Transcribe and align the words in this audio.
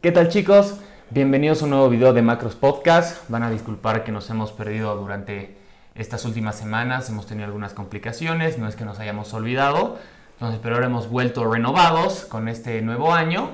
¿Qué 0.00 0.12
tal 0.12 0.30
chicos? 0.30 0.76
Bienvenidos 1.10 1.60
a 1.60 1.64
un 1.64 1.72
nuevo 1.72 1.90
video 1.90 2.14
de 2.14 2.22
Macros 2.22 2.54
Podcast. 2.54 3.28
Van 3.28 3.42
a 3.42 3.50
disculpar 3.50 4.02
que 4.02 4.10
nos 4.10 4.30
hemos 4.30 4.50
perdido 4.50 4.96
durante 4.96 5.58
estas 5.94 6.24
últimas 6.24 6.56
semanas. 6.56 7.10
Hemos 7.10 7.26
tenido 7.26 7.44
algunas 7.44 7.74
complicaciones, 7.74 8.56
no 8.56 8.66
es 8.66 8.76
que 8.76 8.86
nos 8.86 8.98
hayamos 8.98 9.34
olvidado. 9.34 9.98
Entonces, 10.32 10.58
pero 10.62 10.76
ahora 10.76 10.86
hemos 10.86 11.10
vuelto 11.10 11.44
renovados 11.44 12.24
con 12.24 12.48
este 12.48 12.80
nuevo 12.80 13.12
año. 13.12 13.50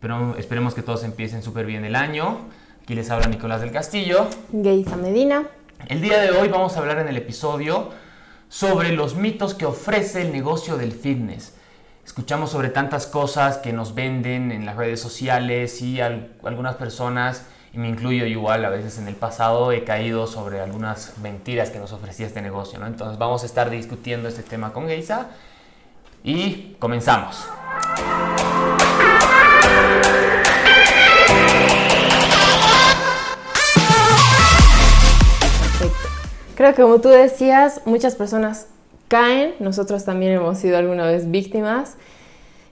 Pero 0.00 0.34
esperemos 0.38 0.72
que 0.72 0.80
todos 0.80 1.04
empiecen 1.04 1.42
súper 1.42 1.66
bien 1.66 1.84
el 1.84 1.96
año. 1.96 2.38
Aquí 2.82 2.94
les 2.94 3.10
habla 3.10 3.26
Nicolás 3.26 3.60
del 3.60 3.70
Castillo. 3.70 4.28
Geisa 4.50 4.96
Medina. 4.96 5.42
El 5.86 6.00
día 6.00 6.18
de 6.22 6.30
hoy 6.30 6.48
vamos 6.48 6.78
a 6.78 6.80
hablar 6.80 6.98
en 7.00 7.08
el 7.08 7.18
episodio 7.18 7.90
sobre 8.48 8.92
los 8.92 9.16
mitos 9.16 9.52
que 9.52 9.66
ofrece 9.66 10.22
el 10.22 10.32
negocio 10.32 10.78
del 10.78 10.92
fitness. 10.92 11.54
Escuchamos 12.04 12.50
sobre 12.50 12.68
tantas 12.68 13.06
cosas 13.06 13.56
que 13.56 13.72
nos 13.72 13.94
venden 13.94 14.52
en 14.52 14.66
las 14.66 14.76
redes 14.76 15.00
sociales 15.00 15.80
y 15.80 16.00
algunas 16.00 16.76
personas, 16.76 17.46
y 17.72 17.78
me 17.78 17.88
incluyo 17.88 18.26
igual, 18.26 18.64
a 18.64 18.68
veces 18.68 18.98
en 18.98 19.08
el 19.08 19.14
pasado 19.14 19.72
he 19.72 19.84
caído 19.84 20.26
sobre 20.26 20.60
algunas 20.60 21.16
mentiras 21.18 21.70
que 21.70 21.78
nos 21.78 21.92
ofrecía 21.92 22.26
este 22.26 22.42
negocio. 22.42 22.78
¿no? 22.78 22.86
Entonces 22.86 23.18
vamos 23.18 23.42
a 23.42 23.46
estar 23.46 23.70
discutiendo 23.70 24.28
este 24.28 24.42
tema 24.42 24.72
con 24.72 24.86
Geisa 24.86 25.28
y 26.22 26.76
comenzamos. 26.78 27.48
Creo 36.54 36.74
que 36.74 36.82
como 36.82 37.00
tú 37.00 37.08
decías, 37.08 37.80
muchas 37.86 38.14
personas 38.14 38.68
caen, 39.14 39.54
nosotros 39.60 40.04
también 40.04 40.32
hemos 40.32 40.58
sido 40.58 40.76
alguna 40.76 41.06
vez 41.06 41.30
víctimas. 41.30 41.94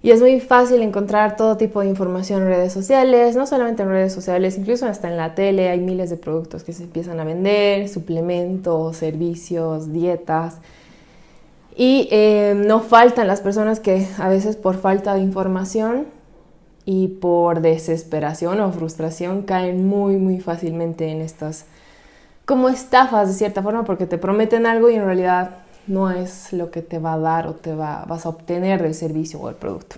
Y 0.02 0.10
es 0.10 0.20
muy 0.20 0.40
fácil 0.40 0.82
encontrar 0.82 1.36
todo 1.36 1.56
tipo 1.56 1.82
de 1.82 1.86
información 1.86 2.42
en 2.42 2.48
redes 2.48 2.72
sociales, 2.72 3.36
no 3.36 3.46
solamente 3.46 3.84
en 3.84 3.90
redes 3.90 4.12
sociales, 4.12 4.58
incluso 4.58 4.86
hasta 4.86 5.08
en 5.08 5.16
la 5.16 5.36
tele. 5.36 5.68
Hay 5.68 5.78
miles 5.78 6.10
de 6.10 6.16
productos 6.16 6.64
que 6.64 6.72
se 6.72 6.82
empiezan 6.82 7.20
a 7.20 7.24
vender, 7.24 7.88
suplementos, 7.88 8.96
servicios, 8.96 9.92
dietas. 9.92 10.56
Y 11.76 12.08
eh, 12.10 12.54
no 12.56 12.80
faltan 12.80 13.28
las 13.28 13.40
personas 13.40 13.78
que 13.78 14.08
a 14.18 14.28
veces 14.28 14.56
por 14.56 14.76
falta 14.76 15.14
de 15.14 15.20
información 15.20 16.06
y 16.84 17.06
por 17.06 17.60
desesperación 17.60 18.58
o 18.58 18.72
frustración 18.72 19.42
caen 19.42 19.86
muy 19.86 20.16
muy 20.16 20.40
fácilmente 20.40 21.08
en 21.12 21.20
estas 21.20 21.66
como 22.44 22.68
estafas 22.68 23.28
de 23.28 23.34
cierta 23.34 23.62
forma 23.62 23.84
porque 23.84 24.06
te 24.06 24.18
prometen 24.18 24.66
algo 24.66 24.90
y 24.90 24.96
en 24.96 25.04
realidad 25.04 25.61
no 25.86 26.10
es 26.10 26.52
lo 26.52 26.70
que 26.70 26.82
te 26.82 26.98
va 26.98 27.14
a 27.14 27.18
dar 27.18 27.46
o 27.46 27.54
te 27.54 27.74
va, 27.74 28.04
vas 28.06 28.26
a 28.26 28.28
obtener 28.28 28.82
del 28.82 28.94
servicio 28.94 29.40
o 29.40 29.46
del 29.46 29.56
producto. 29.56 29.96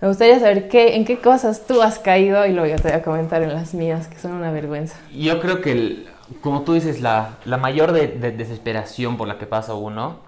Me 0.00 0.06
gustaría 0.06 0.38
saber 0.38 0.68
qué, 0.68 0.94
en 0.94 1.04
qué 1.04 1.18
cosas 1.18 1.66
tú 1.66 1.82
has 1.82 1.98
caído 1.98 2.46
y 2.46 2.52
luego 2.52 2.68
yo 2.68 2.76
te 2.76 2.88
voy 2.88 2.92
a 2.92 3.02
comentar 3.02 3.42
en 3.42 3.52
las 3.52 3.74
mías, 3.74 4.06
que 4.06 4.18
son 4.18 4.32
una 4.32 4.52
vergüenza. 4.52 4.96
Yo 5.12 5.40
creo 5.40 5.60
que, 5.60 6.06
como 6.40 6.62
tú 6.62 6.74
dices, 6.74 7.00
la, 7.00 7.38
mayor 7.44 7.90
de, 7.90 8.06
desesperación 8.06 9.16
por 9.16 9.26
la 9.26 9.38
que 9.38 9.46
pasa 9.46 9.74
uno 9.74 10.20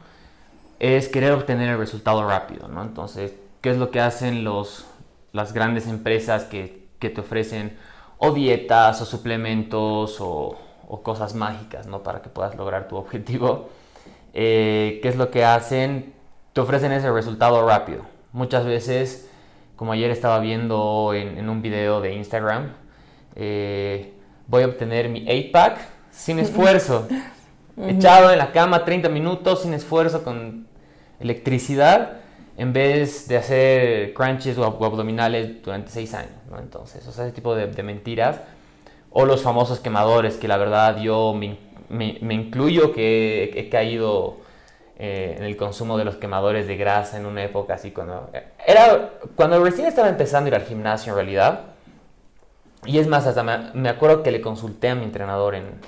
es 0.80 1.08
querer 1.08 1.32
obtener 1.32 1.68
el 1.68 1.78
resultado 1.78 2.26
rápido, 2.26 2.66
¿no? 2.66 2.82
Entonces, 2.82 3.34
¿qué 3.60 3.70
es 3.70 3.76
lo 3.76 3.92
que 3.92 4.00
hacen 4.00 4.42
los, 4.42 4.86
las 5.32 5.52
grandes 5.52 5.86
empresas 5.86 6.44
que, 6.44 6.80
te 6.98 7.20
ofrecen 7.20 7.78
dietas 8.34 9.00
o 9.00 9.06
suplementos 9.06 10.20
o, 10.20 10.58
o 10.88 11.02
cosas 11.02 11.34
mágicas, 11.34 11.86
¿no? 11.86 12.02
Para 12.02 12.22
que 12.22 12.28
puedas 12.28 12.56
lograr 12.56 12.88
tu 12.88 12.96
objetivo? 12.96 13.70
Eh, 14.34 15.00
¿qué 15.02 15.08
es 15.08 15.16
lo 15.16 15.30
que 15.30 15.44
hacen? 15.44 16.14
Te 16.52 16.60
ofrecen 16.60 16.92
ese 16.92 17.10
resultado 17.10 17.66
rápido. 17.66 18.02
Muchas 18.32 18.64
veces, 18.64 19.30
como 19.76 19.92
ayer 19.92 20.10
estaba 20.10 20.38
viendo 20.38 21.12
en, 21.14 21.48
un 21.48 21.62
video 21.62 22.00
de 22.00 22.14
Instagram, 22.14 22.72
eh, 23.36 24.12
voy 24.46 24.62
a 24.62 24.66
obtener 24.66 25.08
mi 25.08 25.24
8-pack 25.26 25.78
sin 26.10 26.38
esfuerzo. 26.40 27.08
Echado 27.76 28.30
en 28.30 28.38
la 28.38 28.52
cama 28.52 28.84
30 28.84 29.08
minutos 29.08 29.62
sin 29.62 29.72
esfuerzo 29.72 30.22
con 30.22 30.66
electricidad 31.18 32.18
en 32.56 32.74
vez 32.74 33.26
de 33.26 33.38
hacer 33.38 34.12
crunches 34.12 34.58
o 34.58 34.64
abdominales 34.64 35.62
durante 35.62 35.90
6 35.90 36.14
años. 36.14 36.32
Entonces, 36.58 37.06
o 37.06 37.12
sea, 37.12 37.24
ese 37.24 37.34
tipo 37.34 37.54
de, 37.54 37.68
de, 37.68 37.82
mentiras. 37.82 38.40
O 39.12 39.24
los 39.24 39.42
famosos 39.42 39.80
quemadores 39.80 40.36
que 40.36 40.46
la 40.46 40.56
verdad 40.56 40.98
yo 40.98 41.34
me 41.34 41.58
me, 41.90 42.34
incluyo 42.34 42.92
que 42.92 43.52
he, 43.54 43.68
caído 43.68 44.38
eh, 44.98 45.34
en 45.36 45.44
el 45.44 45.56
consumo 45.56 45.98
de 45.98 46.04
los 46.04 46.16
quemadores 46.16 46.66
de 46.66 46.76
grasa 46.76 47.18
en 47.18 47.26
una 47.26 47.42
época 47.44 47.74
así 47.74 47.90
cuando... 47.90 48.30
Era 48.66 49.10
cuando 49.34 49.62
recién 49.62 49.86
estaba 49.86 50.08
empezando 50.08 50.46
a 50.46 50.48
ir 50.48 50.54
al 50.54 50.66
gimnasio 50.66 51.12
en 51.12 51.16
realidad. 51.16 51.60
Y 52.86 52.98
es 52.98 53.08
más, 53.08 53.26
hasta 53.26 53.42
me, 53.42 53.88
acuerdo 53.88 54.22
que 54.22 54.30
le 54.30 54.40
consulté 54.40 54.88
a 54.88 54.94
mi 54.94 55.04
entrenador 55.04 55.54
en, 55.54 55.80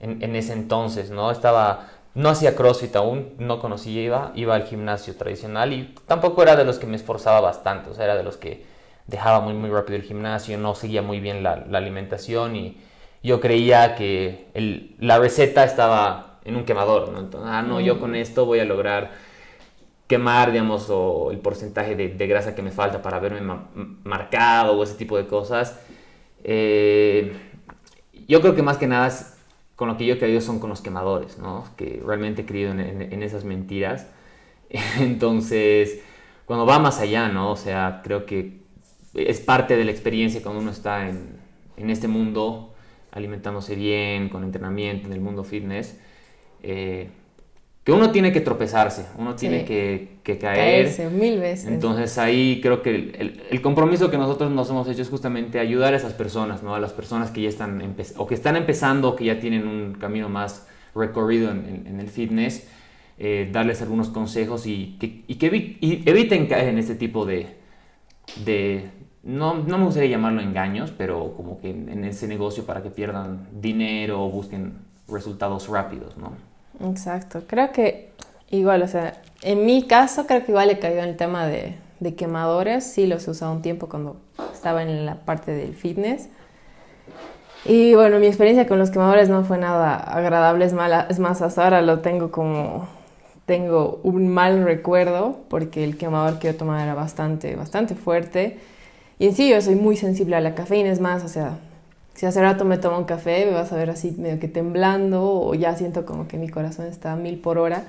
en, 0.00 0.36
ese 0.36 0.52
entonces, 0.52 1.10
¿no? 1.10 1.30
Estaba... 1.30 1.88
No 2.12 2.28
hacía 2.28 2.56
CrossFit 2.56 2.96
aún, 2.96 3.34
no 3.38 3.60
conocía, 3.60 4.02
iba, 4.02 4.32
iba 4.34 4.56
al 4.56 4.64
gimnasio 4.64 5.14
tradicional 5.14 5.72
y 5.72 5.94
tampoco 6.08 6.42
era 6.42 6.56
de 6.56 6.64
los 6.64 6.80
que 6.80 6.86
me 6.88 6.96
esforzaba 6.96 7.40
bastante, 7.40 7.88
o 7.88 7.94
sea, 7.94 8.04
era 8.04 8.16
de 8.16 8.24
los 8.24 8.36
que 8.36 8.64
dejaba 9.06 9.38
muy, 9.38 9.54
muy 9.54 9.70
rápido 9.70 9.94
el 9.94 10.02
gimnasio, 10.02 10.58
no 10.58 10.74
seguía 10.74 11.02
muy 11.02 11.20
bien 11.20 11.44
la 11.44 11.52
alimentación 11.72 12.56
y, 12.56 12.76
yo 13.22 13.40
creía 13.40 13.94
que 13.96 14.46
la 14.98 15.18
receta 15.18 15.64
estaba 15.64 16.40
en 16.44 16.56
un 16.56 16.64
quemador, 16.64 17.10
¿no? 17.10 17.20
Entonces, 17.20 17.50
ah, 17.52 17.62
no, 17.62 17.80
yo 17.80 18.00
con 18.00 18.14
esto 18.14 18.46
voy 18.46 18.60
a 18.60 18.64
lograr 18.64 19.12
quemar, 20.06 20.52
digamos, 20.52 20.88
o 20.90 21.30
el 21.30 21.38
porcentaje 21.38 21.94
de, 21.94 22.26
grasa 22.26 22.54
que 22.54 22.62
me 22.62 22.72
falta 22.72 23.02
para 23.02 23.20
verme 23.20 23.40
marcado 24.04 24.78
o 24.78 24.82
ese 24.82 24.94
tipo 24.94 25.16
de 25.16 25.26
cosas. 25.26 25.80
Eh, 26.42 27.32
yo 28.26 28.40
creo 28.40 28.54
que 28.54 28.62
más 28.62 28.78
que 28.78 28.86
nada 28.86 29.10
con 29.76 29.88
lo 29.88 29.96
que 29.96 30.06
yo 30.06 30.14
he 30.14 30.18
creído 30.18 30.40
son 30.40 30.58
con 30.58 30.70
los 30.70 30.80
quemadores, 30.80 31.38
¿no? 31.38 31.64
Que 31.76 32.02
realmente 32.04 32.42
he 32.42 32.46
creído 32.46 32.72
en, 32.72 33.22
esas 33.22 33.44
mentiras. 33.44 34.08
Entonces, 34.98 36.02
cuando 36.46 36.66
va 36.66 36.78
más 36.78 36.98
allá, 37.00 37.28
¿no? 37.28 37.52
O 37.52 37.56
sea, 37.56 38.00
creo 38.02 38.26
que 38.26 38.60
es 39.14 39.40
parte 39.40 39.76
de 39.76 39.84
la 39.84 39.90
experiencia 39.90 40.42
cuando 40.42 40.60
uno 40.60 40.70
está 40.70 41.08
en, 41.08 41.38
en 41.76 41.90
este 41.90 42.08
mundo 42.08 42.74
alimentándose 43.12 43.74
bien, 43.74 44.28
con 44.28 44.44
entrenamiento 44.44 45.06
en 45.06 45.12
el 45.12 45.20
mundo 45.20 45.44
fitness, 45.44 45.98
eh, 46.62 47.08
que 47.84 47.92
uno 47.92 48.10
tiene 48.10 48.30
que 48.30 48.40
tropezarse, 48.40 49.06
uno 49.16 49.34
tiene 49.34 49.64
que, 49.64 50.18
que, 50.22 50.36
caer. 50.36 50.84
Caerse 50.84 51.08
mil 51.08 51.40
veces. 51.40 51.66
Entonces 51.66 52.18
ahí 52.18 52.60
creo 52.62 52.82
que 52.82 52.90
el, 52.90 53.42
el, 53.50 53.62
compromiso 53.62 54.10
que 54.10 54.18
nosotros 54.18 54.50
nos 54.50 54.68
hemos 54.68 54.86
hecho 54.86 55.00
es 55.00 55.08
justamente 55.08 55.58
ayudar 55.58 55.94
a 55.94 55.96
esas 55.96 56.12
personas, 56.12 56.62
¿no? 56.62 56.74
A 56.74 56.80
las 56.80 56.92
personas 56.92 57.30
que 57.30 57.40
ya 57.42 57.48
están, 57.48 57.96
o 58.18 58.26
que 58.26 58.34
están 58.34 58.56
empezando, 58.56 59.08
o 59.08 59.16
que 59.16 59.24
ya 59.24 59.40
tienen 59.40 59.66
un 59.66 59.94
camino 59.94 60.28
más 60.28 60.66
recorrido 60.94 61.50
en, 61.50 61.84
en, 61.86 62.00
el 62.00 62.08
fitness, 62.08 62.68
eh, 63.18 63.48
darles 63.50 63.80
algunos 63.80 64.08
consejos 64.08 64.66
y 64.66 64.96
que, 65.00 65.24
y 65.26 65.36
que 65.36 65.46
eviten 65.80 66.46
caer 66.46 66.68
en 66.68 66.78
este 66.78 66.94
tipo 66.94 67.24
de, 67.24 67.46
de, 68.44 68.90
no, 69.22 69.54
no, 69.54 69.78
me 69.78 69.84
gustaría 69.84 70.10
llamarlo 70.10 70.40
engaños, 70.40 70.92
pero 70.96 71.34
como 71.36 71.60
que 71.60 71.70
en, 71.70 72.04
ese 72.04 72.26
negocio 72.26 72.64
para 72.64 72.82
que 72.82 72.90
pierdan 72.90 73.46
dinero 73.52 74.24
o 74.24 74.30
busquen 74.30 74.78
resultados 75.08 75.68
rápidos, 75.68 76.16
¿no? 76.16 76.32
Exacto, 76.88 77.42
creo 77.46 77.70
que 77.72 78.12
igual, 78.50 78.82
o 78.82 78.88
sea, 78.88 79.20
en 79.42 79.66
mi 79.66 79.86
caso 79.86 80.26
creo 80.26 80.44
que 80.44 80.52
igual 80.52 80.70
he 80.70 80.78
caído 80.78 81.02
en 81.02 81.10
el 81.10 81.16
tema 81.16 81.46
de, 81.46 81.74
de 82.00 82.14
quemadores, 82.14 82.84
sí 82.84 83.06
los 83.06 83.28
he 83.28 83.32
usado 83.32 83.52
un 83.52 83.60
tiempo 83.60 83.88
cuando 83.88 84.16
estaba 84.52 84.82
en 84.82 85.04
la 85.04 85.16
parte 85.16 85.52
del 85.52 85.74
fitness. 85.74 86.28
Y 87.66 87.94
bueno, 87.94 88.18
mi 88.18 88.26
experiencia 88.26 88.66
con 88.66 88.78
los 88.78 88.90
quemadores 88.90 89.28
no 89.28 89.44
fue 89.44 89.58
nada 89.58 89.96
agradable, 89.96 90.64
es, 90.64 90.72
mala, 90.72 91.06
es 91.10 91.18
más, 91.18 91.42
hasta 91.42 91.62
ahora 91.62 91.82
lo 91.82 92.00
tengo 92.00 92.30
como, 92.30 92.88
tengo 93.44 94.00
un 94.02 94.28
mal 94.28 94.64
recuerdo 94.64 95.40
porque 95.50 95.84
el 95.84 95.98
quemador 95.98 96.38
que 96.38 96.48
yo 96.48 96.56
tomaba 96.56 96.82
era 96.82 96.94
bastante, 96.94 97.54
bastante 97.56 97.94
fuerte 97.94 98.58
y 99.20 99.26
en 99.26 99.34
sí 99.34 99.50
yo 99.50 99.60
soy 99.60 99.74
muy 99.74 99.98
sensible 99.98 100.34
a 100.34 100.40
la 100.40 100.54
cafeína, 100.54 100.90
es 100.90 100.98
más, 100.98 101.22
o 101.22 101.28
sea, 101.28 101.58
si 102.14 102.24
hace 102.24 102.40
rato 102.40 102.64
me 102.64 102.78
tomo 102.78 102.96
un 102.96 103.04
café, 103.04 103.44
me 103.44 103.52
vas 103.52 103.70
a 103.70 103.76
ver 103.76 103.90
así 103.90 104.12
medio 104.18 104.40
que 104.40 104.48
temblando 104.48 105.22
o 105.22 105.54
ya 105.54 105.76
siento 105.76 106.06
como 106.06 106.26
que 106.26 106.38
mi 106.38 106.48
corazón 106.48 106.86
está 106.86 107.12
a 107.12 107.16
mil 107.16 107.38
por 107.38 107.58
hora. 107.58 107.84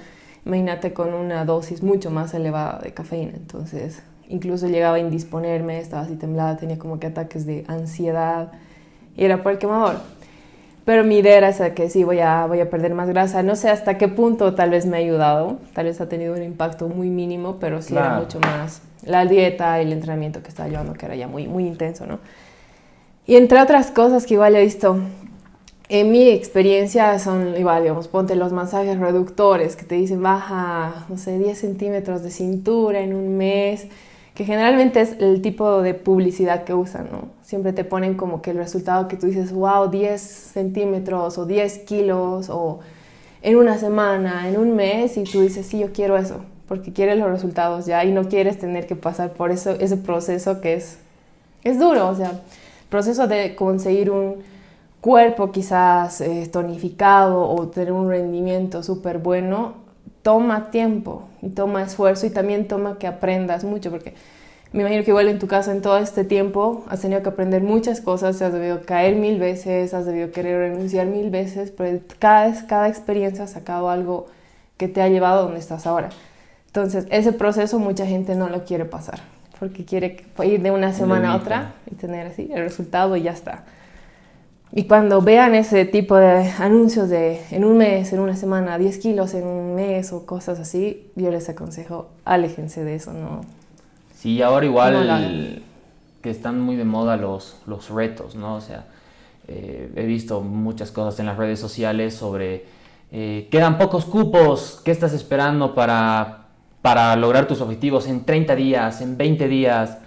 Imagínate 0.45 0.91
con 0.91 1.13
una 1.13 1.45
dosis 1.45 1.83
mucho 1.83 2.11
más 2.11 2.33
elevada 2.33 2.79
de 2.79 2.93
cafeína. 2.93 3.31
Entonces, 3.37 4.03
incluso 4.27 4.67
llegaba 4.67 4.97
a 4.97 4.99
indisponerme, 4.99 5.79
estaba 5.79 6.03
así 6.03 6.15
temblada, 6.15 6.57
tenía 6.57 6.77
como 6.77 6.99
que 6.99 7.07
ataques 7.07 7.45
de 7.45 7.63
ansiedad 7.69 8.51
y 9.15 9.23
era 9.23 9.41
por 9.41 9.53
el 9.53 9.57
quemador. 9.57 10.01
Pero 10.85 11.03
mi 11.03 11.17
idea 11.19 11.37
era 11.37 11.49
esa 11.49 11.73
que 11.73 11.89
sí, 11.89 12.03
voy 12.03 12.19
a, 12.19 12.45
voy 12.47 12.59
a 12.59 12.69
perder 12.69 12.93
más 12.93 13.07
grasa. 13.07 13.43
No 13.43 13.55
sé 13.55 13.69
hasta 13.69 13.97
qué 13.97 14.07
punto 14.07 14.55
tal 14.55 14.71
vez 14.71 14.85
me 14.85 14.97
ha 14.97 14.99
ayudado, 14.99 15.59
tal 15.73 15.85
vez 15.85 16.01
ha 16.01 16.09
tenido 16.09 16.33
un 16.33 16.41
impacto 16.41 16.87
muy 16.87 17.09
mínimo, 17.09 17.57
pero 17.59 17.81
sí 17.81 17.95
era 17.95 18.19
mucho 18.19 18.39
más 18.39 18.81
la 19.03 19.25
dieta 19.25 19.81
y 19.81 19.85
el 19.85 19.93
entrenamiento 19.93 20.41
que 20.41 20.49
estaba 20.49 20.69
llevando, 20.69 20.93
que 20.93 21.05
era 21.05 21.15
ya 21.15 21.27
muy, 21.27 21.47
muy 21.47 21.65
intenso, 21.65 22.05
¿no? 22.05 22.19
Y 23.25 23.35
entre 23.35 23.61
otras 23.61 23.91
cosas 23.91 24.25
que 24.25 24.33
igual 24.33 24.55
he 24.55 24.61
visto, 24.61 24.99
en 25.89 26.11
mi 26.11 26.29
experiencia 26.29 27.19
son 27.19 27.55
igual, 27.57 27.83
digamos, 27.83 28.07
ponte 28.07 28.35
los 28.35 28.51
masajes 28.51 28.97
reductores 28.97 29.75
que 29.75 29.83
te 29.83 29.95
dicen 29.95 30.23
baja, 30.23 31.05
no 31.09 31.17
sé, 31.17 31.37
10 31.37 31.57
centímetros 31.57 32.23
de 32.23 32.31
cintura 32.31 33.01
en 33.01 33.13
un 33.13 33.37
mes, 33.37 33.87
que 34.41 34.45
generalmente 34.45 35.01
es 35.01 35.17
el 35.19 35.39
tipo 35.43 35.83
de 35.83 35.93
publicidad 35.93 36.63
que 36.63 36.73
usan, 36.73 37.09
¿no? 37.11 37.27
Siempre 37.43 37.73
te 37.73 37.83
ponen 37.83 38.15
como 38.15 38.41
que 38.41 38.49
el 38.49 38.57
resultado 38.57 39.07
que 39.07 39.15
tú 39.15 39.27
dices, 39.27 39.53
wow, 39.53 39.87
10 39.91 40.19
centímetros 40.19 41.37
o 41.37 41.45
10 41.45 41.77
kilos 41.85 42.49
o 42.49 42.79
en 43.43 43.55
una 43.55 43.77
semana, 43.77 44.49
en 44.49 44.57
un 44.57 44.75
mes, 44.75 45.15
y 45.17 45.25
tú 45.25 45.41
dices, 45.41 45.67
sí, 45.67 45.77
yo 45.77 45.93
quiero 45.93 46.17
eso, 46.17 46.37
porque 46.67 46.91
quieres 46.91 47.19
los 47.19 47.29
resultados 47.29 47.85
ya 47.85 48.03
y 48.03 48.11
no 48.11 48.29
quieres 48.29 48.57
tener 48.57 48.87
que 48.87 48.95
pasar 48.95 49.33
por 49.33 49.51
eso, 49.51 49.73
ese 49.79 49.95
proceso 49.95 50.59
que 50.59 50.73
es, 50.73 50.97
es 51.63 51.77
duro, 51.77 52.07
o 52.07 52.15
sea, 52.15 52.31
el 52.31 52.87
proceso 52.89 53.27
de 53.27 53.53
conseguir 53.53 54.09
un 54.09 54.37
cuerpo 55.01 55.51
quizás 55.51 56.19
eh, 56.19 56.49
tonificado 56.51 57.47
o 57.47 57.67
tener 57.67 57.91
un 57.91 58.09
rendimiento 58.09 58.81
súper 58.81 59.19
bueno 59.19 59.80
toma 60.21 60.71
tiempo 60.71 61.23
y 61.41 61.49
toma 61.49 61.83
esfuerzo 61.83 62.25
y 62.25 62.29
también 62.29 62.67
toma 62.67 62.97
que 62.99 63.07
aprendas 63.07 63.63
mucho, 63.63 63.91
porque 63.91 64.13
me 64.73 64.81
imagino 64.81 65.03
que 65.03 65.11
igual 65.11 65.27
en 65.27 65.39
tu 65.39 65.47
casa 65.47 65.71
en 65.71 65.81
todo 65.81 65.97
este 65.97 66.23
tiempo 66.23 66.85
has 66.87 67.01
tenido 67.01 67.21
que 67.21 67.29
aprender 67.29 67.61
muchas 67.61 67.99
cosas, 67.99 68.41
has 68.41 68.53
debido 68.53 68.85
caer 68.85 69.15
mil 69.15 69.39
veces, 69.39 69.93
has 69.93 70.05
debido 70.05 70.31
querer 70.31 70.71
renunciar 70.71 71.07
mil 71.07 71.29
veces, 71.29 71.71
pero 71.71 71.99
cada, 72.19 72.67
cada 72.67 72.87
experiencia 72.87 73.43
ha 73.43 73.47
sacado 73.47 73.89
algo 73.89 74.27
que 74.77 74.87
te 74.87 75.01
ha 75.01 75.09
llevado 75.09 75.39
a 75.39 75.43
donde 75.43 75.59
estás 75.59 75.85
ahora. 75.85 76.09
Entonces, 76.67 77.05
ese 77.09 77.33
proceso 77.33 77.79
mucha 77.79 78.05
gente 78.05 78.35
no 78.35 78.47
lo 78.47 78.63
quiere 78.63 78.85
pasar, 78.85 79.19
porque 79.59 79.83
quiere 79.83 80.23
ir 80.43 80.61
de 80.61 80.71
una 80.71 80.93
semana 80.93 81.33
a 81.33 81.35
otra 81.35 81.73
y 81.91 81.95
tener 81.95 82.27
así 82.27 82.49
el 82.53 82.63
resultado 82.63 83.17
y 83.17 83.23
ya 83.23 83.31
está. 83.31 83.65
Y 84.73 84.85
cuando 84.85 85.21
vean 85.21 85.53
ese 85.53 85.83
tipo 85.85 86.15
de 86.15 86.49
anuncios 86.57 87.09
de 87.09 87.41
en 87.51 87.65
un 87.65 87.77
mes, 87.77 88.13
en 88.13 88.19
una 88.19 88.37
semana, 88.37 88.77
10 88.77 88.99
kilos 88.99 89.33
en 89.33 89.45
un 89.45 89.75
mes 89.75 90.13
o 90.13 90.25
cosas 90.25 90.59
así, 90.59 91.11
yo 91.15 91.29
les 91.29 91.49
aconsejo, 91.49 92.09
aléjense 92.23 92.83
de 92.85 92.95
eso, 92.95 93.11
no. 93.11 93.41
Sí, 94.15 94.41
ahora 94.41 94.65
igual 94.65 95.63
que 96.21 96.29
están 96.29 96.61
muy 96.61 96.77
de 96.77 96.85
moda 96.85 97.17
los, 97.17 97.57
los 97.65 97.89
retos, 97.89 98.35
¿no? 98.35 98.55
O 98.55 98.61
sea, 98.61 98.85
eh, 99.47 99.91
he 99.95 100.05
visto 100.05 100.39
muchas 100.39 100.91
cosas 100.91 101.19
en 101.19 101.25
las 101.25 101.37
redes 101.37 101.59
sociales 101.59 102.13
sobre 102.13 102.65
eh, 103.11 103.49
quedan 103.51 103.77
pocos 103.77 104.05
cupos, 104.05 104.79
¿qué 104.85 104.91
estás 104.91 105.11
esperando 105.11 105.75
para, 105.75 106.45
para 106.81 107.13
lograr 107.17 107.45
tus 107.45 107.59
objetivos 107.59 108.07
en 108.07 108.23
30 108.23 108.55
días, 108.55 109.01
en 109.01 109.17
20 109.17 109.47
días? 109.49 109.97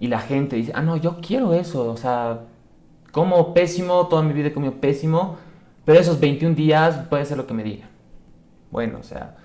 Y 0.00 0.08
la 0.08 0.18
gente 0.18 0.56
dice, 0.56 0.72
ah, 0.74 0.82
no, 0.82 0.96
yo 0.96 1.18
quiero 1.20 1.54
eso, 1.54 1.88
o 1.88 1.96
sea, 1.96 2.40
como 3.12 3.54
pésimo, 3.54 4.08
toda 4.08 4.22
mi 4.22 4.32
vida 4.32 4.48
he 4.48 4.52
comido 4.52 4.74
pésimo, 4.74 5.36
pero 5.84 6.00
esos 6.00 6.18
21 6.18 6.56
días 6.56 6.96
puede 7.08 7.24
ser 7.24 7.36
lo 7.36 7.46
que 7.46 7.54
me 7.54 7.62
diga. 7.62 7.88
Bueno, 8.70 8.98
o 9.00 9.02
sea, 9.02 9.36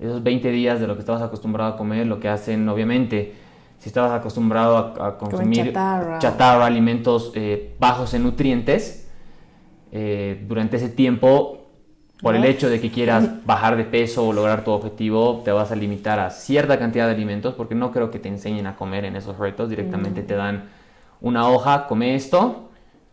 esos 0.00 0.22
20 0.22 0.50
días 0.50 0.80
de 0.80 0.86
lo 0.86 0.94
que 0.94 1.00
estabas 1.00 1.22
acostumbrado 1.22 1.74
a 1.74 1.76
comer, 1.76 2.06
lo 2.06 2.20
que 2.20 2.28
hacen, 2.28 2.68
obviamente, 2.68 3.34
si 3.78 3.88
estabas 3.88 4.12
acostumbrado 4.12 4.76
a, 5.02 5.18
consumir 5.18 5.72
chatarra. 6.18 6.64
alimentos 6.64 7.32
eh, 7.34 7.74
bajos 7.78 8.14
en 8.14 8.22
nutrientes, 8.22 9.08
eh, 9.92 10.44
durante 10.46 10.76
ese 10.76 10.88
tiempo, 10.88 11.66
por 12.22 12.34
el 12.34 12.44
hecho 12.44 12.70
de 12.70 12.80
que 12.80 12.90
quieras 12.90 13.44
bajar 13.44 13.76
de 13.76 13.84
peso 13.84 14.26
o 14.26 14.32
lograr 14.32 14.64
tu 14.64 14.70
objetivo, 14.70 15.42
te 15.44 15.52
vas 15.52 15.70
a 15.72 15.76
limitar 15.76 16.18
a 16.18 16.30
cierta 16.30 16.78
cantidad 16.78 17.06
de 17.06 17.12
alimentos, 17.14 17.54
porque 17.54 17.74
no 17.74 17.92
creo 17.92 18.10
que 18.10 18.18
te 18.18 18.28
enseñen 18.28 18.66
a 18.66 18.76
comer 18.76 19.04
en 19.04 19.16
esos 19.16 19.38
retos, 19.38 19.68
directamente 19.68 20.22
te 20.22 20.34
dan 20.34 20.70
una 21.20 21.48
hoja, 21.48 21.86
come 21.86 22.14
esto, 22.14 22.65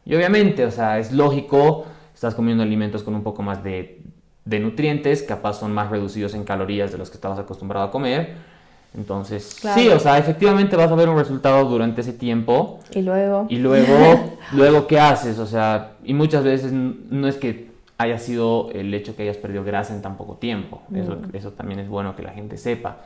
y 0.06 0.16
obviamente, 0.16 0.66
o 0.66 0.72
sea, 0.72 1.00
es 1.00 1.12
lógico, 1.12 1.86
estás 2.14 2.36
comiendo 2.36 2.64
alimentos 2.64 3.04
con 3.04 3.16
un 3.16 3.24
poco 3.24 3.42
más 3.42 3.64
de, 3.64 4.02
de 4.46 4.60
nutrientes, 4.60 5.24
capaz 5.24 5.54
son 5.54 5.74
más 5.74 5.90
reducidos 5.90 6.34
en 6.34 6.44
calorías 6.44 6.92
de 6.92 6.98
los 6.98 7.10
que 7.10 7.16
estabas 7.16 7.40
acostumbrado 7.40 7.86
a 7.86 7.92
comer. 7.92 8.54
Entonces, 8.96 9.60
sí, 9.74 9.90
o 9.90 10.00
sea, 10.00 10.20
efectivamente 10.20 10.76
vas 10.76 10.92
a 10.92 10.96
ver 10.96 11.10
un 11.10 11.18
resultado 11.18 11.66
durante 11.68 12.02
ese 12.02 12.14
tiempo. 12.14 12.80
Y 12.94 13.02
luego. 13.02 13.48
Y 13.50 13.58
luego, 13.58 14.38
luego, 14.54 14.86
¿qué 14.86 15.00
haces? 15.00 15.40
O 15.40 15.48
sea, 15.48 15.94
y 16.04 16.14
muchas 16.14 16.44
veces 16.44 16.72
no 16.72 17.28
es 17.28 17.38
que 17.38 17.72
haya 17.98 18.20
sido 18.20 18.70
el 18.72 18.94
hecho 18.94 19.16
que 19.16 19.24
hayas 19.24 19.38
perdido 19.38 19.64
grasa 19.64 19.96
en 19.96 20.02
tan 20.04 20.16
poco 20.16 20.36
tiempo. 20.36 20.84
Eso, 20.94 21.16
mm. 21.16 21.36
eso 21.36 21.52
también 21.52 21.80
es 21.80 21.90
bueno 21.90 22.16
que 22.16 22.22
la 22.22 22.34
gente 22.34 22.58
sepa. 22.58 22.98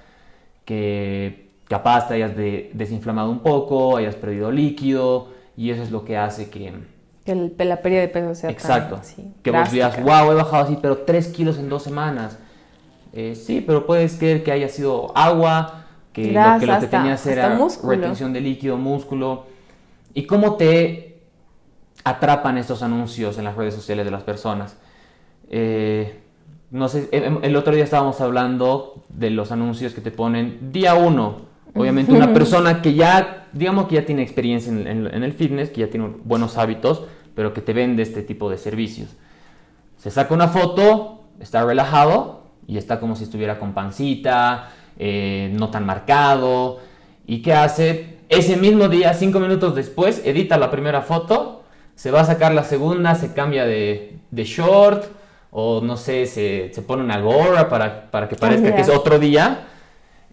Que 0.65 1.51
capaz 1.69 2.09
te 2.09 2.15
hayas 2.15 2.35
desinflamado 2.35 3.29
un 3.29 3.39
poco, 3.39 3.95
hayas 3.95 4.15
perdido 4.15 4.51
líquido, 4.51 5.29
y 5.57 5.71
eso 5.71 5.83
es 5.83 5.91
lo 5.91 6.05
que 6.05 6.15
hace 6.15 6.49
que... 6.49 6.73
Que 7.25 7.65
la 7.65 7.81
pérdida 7.81 7.99
de 8.01 8.07
peso 8.07 8.33
sea 8.35 8.49
Exacto. 8.51 9.01
que 9.43 9.51
vos 9.51 9.69
digas, 9.69 10.01
wow, 10.01 10.31
he 10.31 10.35
bajado 10.35 10.63
así, 10.63 10.77
pero 10.81 10.99
3 10.99 11.27
kilos 11.29 11.57
en 11.57 11.67
dos 11.67 11.83
semanas. 11.83 12.37
Eh, 13.11 13.35
sí, 13.35 13.61
pero 13.65 13.85
puedes 13.85 14.15
creer 14.15 14.43
que 14.43 14.51
haya 14.53 14.69
sido 14.69 15.11
agua, 15.17 15.85
que 16.13 16.31
lo 16.31 16.59
que, 16.59 16.67
lo 16.67 16.79
que 16.79 16.87
tenías 16.87 17.25
era 17.25 17.57
retención 17.83 18.31
de 18.31 18.39
líquido, 18.39 18.77
músculo. 18.77 19.47
¿Y 20.13 20.25
cómo 20.25 20.55
te 20.55 21.19
atrapan 22.05 22.57
estos 22.57 22.81
anuncios 22.81 23.37
en 23.37 23.43
las 23.43 23.55
redes 23.55 23.73
sociales 23.73 24.05
de 24.05 24.11
las 24.11 24.23
personas? 24.23 24.77
Eh, 25.49 26.21
no 26.71 26.87
sé, 26.87 27.09
el 27.11 27.55
otro 27.55 27.73
día 27.73 27.83
estábamos 27.83 28.21
hablando 28.21 29.03
de 29.09 29.31
los 29.31 29.51
anuncios 29.51 29.93
que 29.93 30.01
te 30.01 30.11
ponen 30.11 30.71
día 30.71 30.95
1, 30.95 31.41
Obviamente 31.77 32.11
una 32.11 32.33
persona 32.33 32.81
que 32.81 32.93
ya, 32.93 33.47
digamos 33.53 33.87
que 33.87 33.95
ya 33.95 34.05
tiene 34.05 34.23
experiencia 34.23 34.71
en, 34.71 35.23
el 35.23 35.33
fitness, 35.33 35.69
que 35.69 35.81
ya 35.81 35.89
tiene 35.89 36.11
buenos 36.23 36.57
hábitos, 36.57 37.03
pero 37.35 37.53
que 37.53 37.61
te 37.61 37.73
vende 37.73 38.03
este 38.03 38.23
tipo 38.23 38.49
de 38.49 38.57
servicios. 38.57 39.09
Se 39.97 40.11
saca 40.11 40.33
una 40.33 40.47
foto, 40.47 41.21
está 41.39 41.63
relajado 41.65 42.43
y 42.67 42.77
está 42.77 42.99
como 42.99 43.15
si 43.15 43.23
estuviera 43.23 43.59
con 43.59 43.73
pancita, 43.73 44.69
eh, 44.97 45.51
no 45.53 45.69
tan 45.69 45.85
marcado. 45.85 46.79
¿Y 47.25 47.41
qué 47.41 47.53
hace? 47.53 48.17
Ese 48.29 48.57
mismo 48.57 48.89
día, 48.89 49.13
cinco 49.13 49.39
minutos 49.39 49.75
después, 49.75 50.21
edita 50.25 50.57
la 50.57 50.71
primera 50.71 51.01
foto, 51.01 51.63
se 51.95 52.11
va 52.11 52.21
a 52.21 52.25
sacar 52.25 52.53
la 52.53 52.63
segunda, 52.63 53.15
se 53.15 53.33
cambia 53.33 53.65
de, 53.65 54.19
short 54.33 55.05
o 55.51 55.81
no 55.81 55.95
sé, 55.95 56.25
se, 56.25 56.81
pone 56.81 57.03
una 57.03 57.19
gorra 57.19 57.69
para, 57.69 58.11
para 58.11 58.27
que 58.27 58.35
parezca 58.35 58.75
que 58.75 58.81
es 58.81 58.89
otro 58.89 59.17
día 59.17 59.67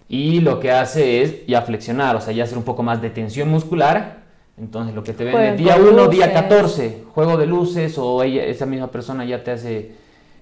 y 0.08 0.40
lo 0.40 0.60
que 0.60 0.70
hace 0.70 1.22
es 1.22 1.46
ya 1.46 1.62
flexionar, 1.62 2.16
o 2.16 2.20
sea, 2.20 2.32
ya 2.32 2.44
hacer 2.44 2.58
un 2.58 2.64
poco 2.64 2.82
más 2.82 3.00
de 3.00 3.10
tensión 3.10 3.48
muscular. 3.48 4.24
Entonces, 4.56 4.94
lo 4.94 5.02
que 5.02 5.12
te 5.12 5.24
vende 5.24 5.56
día 5.56 5.76
1, 5.76 6.08
día 6.08 6.32
14, 6.32 7.04
juego 7.12 7.36
de 7.36 7.46
luces, 7.46 7.98
o 7.98 8.22
esa 8.22 8.66
misma 8.66 8.90
persona 8.90 9.24
ya 9.24 9.42
te 9.42 9.50
hace 9.50 9.92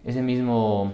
ese 0.04 0.20
mismo, 0.20 0.92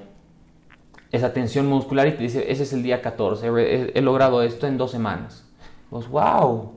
esa 1.10 1.32
tensión 1.32 1.66
muscular 1.66 2.06
y 2.06 2.12
te 2.12 2.22
dice, 2.22 2.52
ese 2.52 2.62
es 2.62 2.72
el 2.72 2.82
día 2.82 3.00
14, 3.00 3.48
he, 3.94 4.02
logrado 4.02 4.42
esto 4.42 4.66
en 4.66 4.78
dos 4.78 4.90
semanas. 4.90 5.44
Pues, 5.90 6.06
wow. 6.08 6.72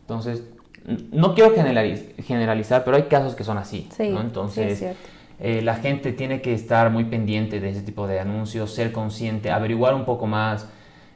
Entonces, 0.00 0.42
no 1.12 1.34
quiero 1.34 1.54
generalizar, 1.54 2.84
pero 2.84 2.96
hay 2.96 3.04
casos 3.04 3.34
que 3.34 3.44
son 3.44 3.58
así. 3.58 3.88
Entonces, 3.98 4.84
eh, 5.38 5.62
la 5.62 5.76
gente 5.76 6.12
tiene 6.12 6.42
que 6.42 6.52
estar 6.52 6.90
muy 6.90 7.04
pendiente 7.04 7.60
de 7.60 7.70
ese 7.70 7.82
tipo 7.82 8.06
de 8.08 8.18
anuncios, 8.18 8.74
ser 8.74 8.90
consciente, 8.90 9.50
averiguar 9.50 9.94
un 9.94 10.04
poco 10.04 10.26
más 10.26 10.68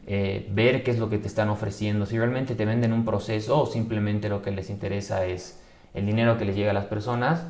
eh, 0.07 0.49
ver 0.51 0.83
qué 0.83 0.91
es 0.91 0.99
lo 0.99 1.09
que 1.09 1.19
te 1.19 1.29
están 1.29 1.49
ofreciendo, 1.49 2.07
si 2.07 2.19
realmente 2.19 2.55
te 2.55 2.65
venden 2.65 2.93
un 2.93 3.05
proceso 3.05 3.63
o 3.63 3.67
simplemente 3.67 4.29
lo 4.29 4.43
que 4.43 4.51
les 4.51 4.69
interesa 4.71 5.25
es 5.27 5.61
el 5.95 6.07
dinero 6.07 6.39
que 6.39 6.45
les 6.45 6.57
llega 6.57 6.71
a 6.71 6.75
las 6.75 6.87
personas 6.87 7.43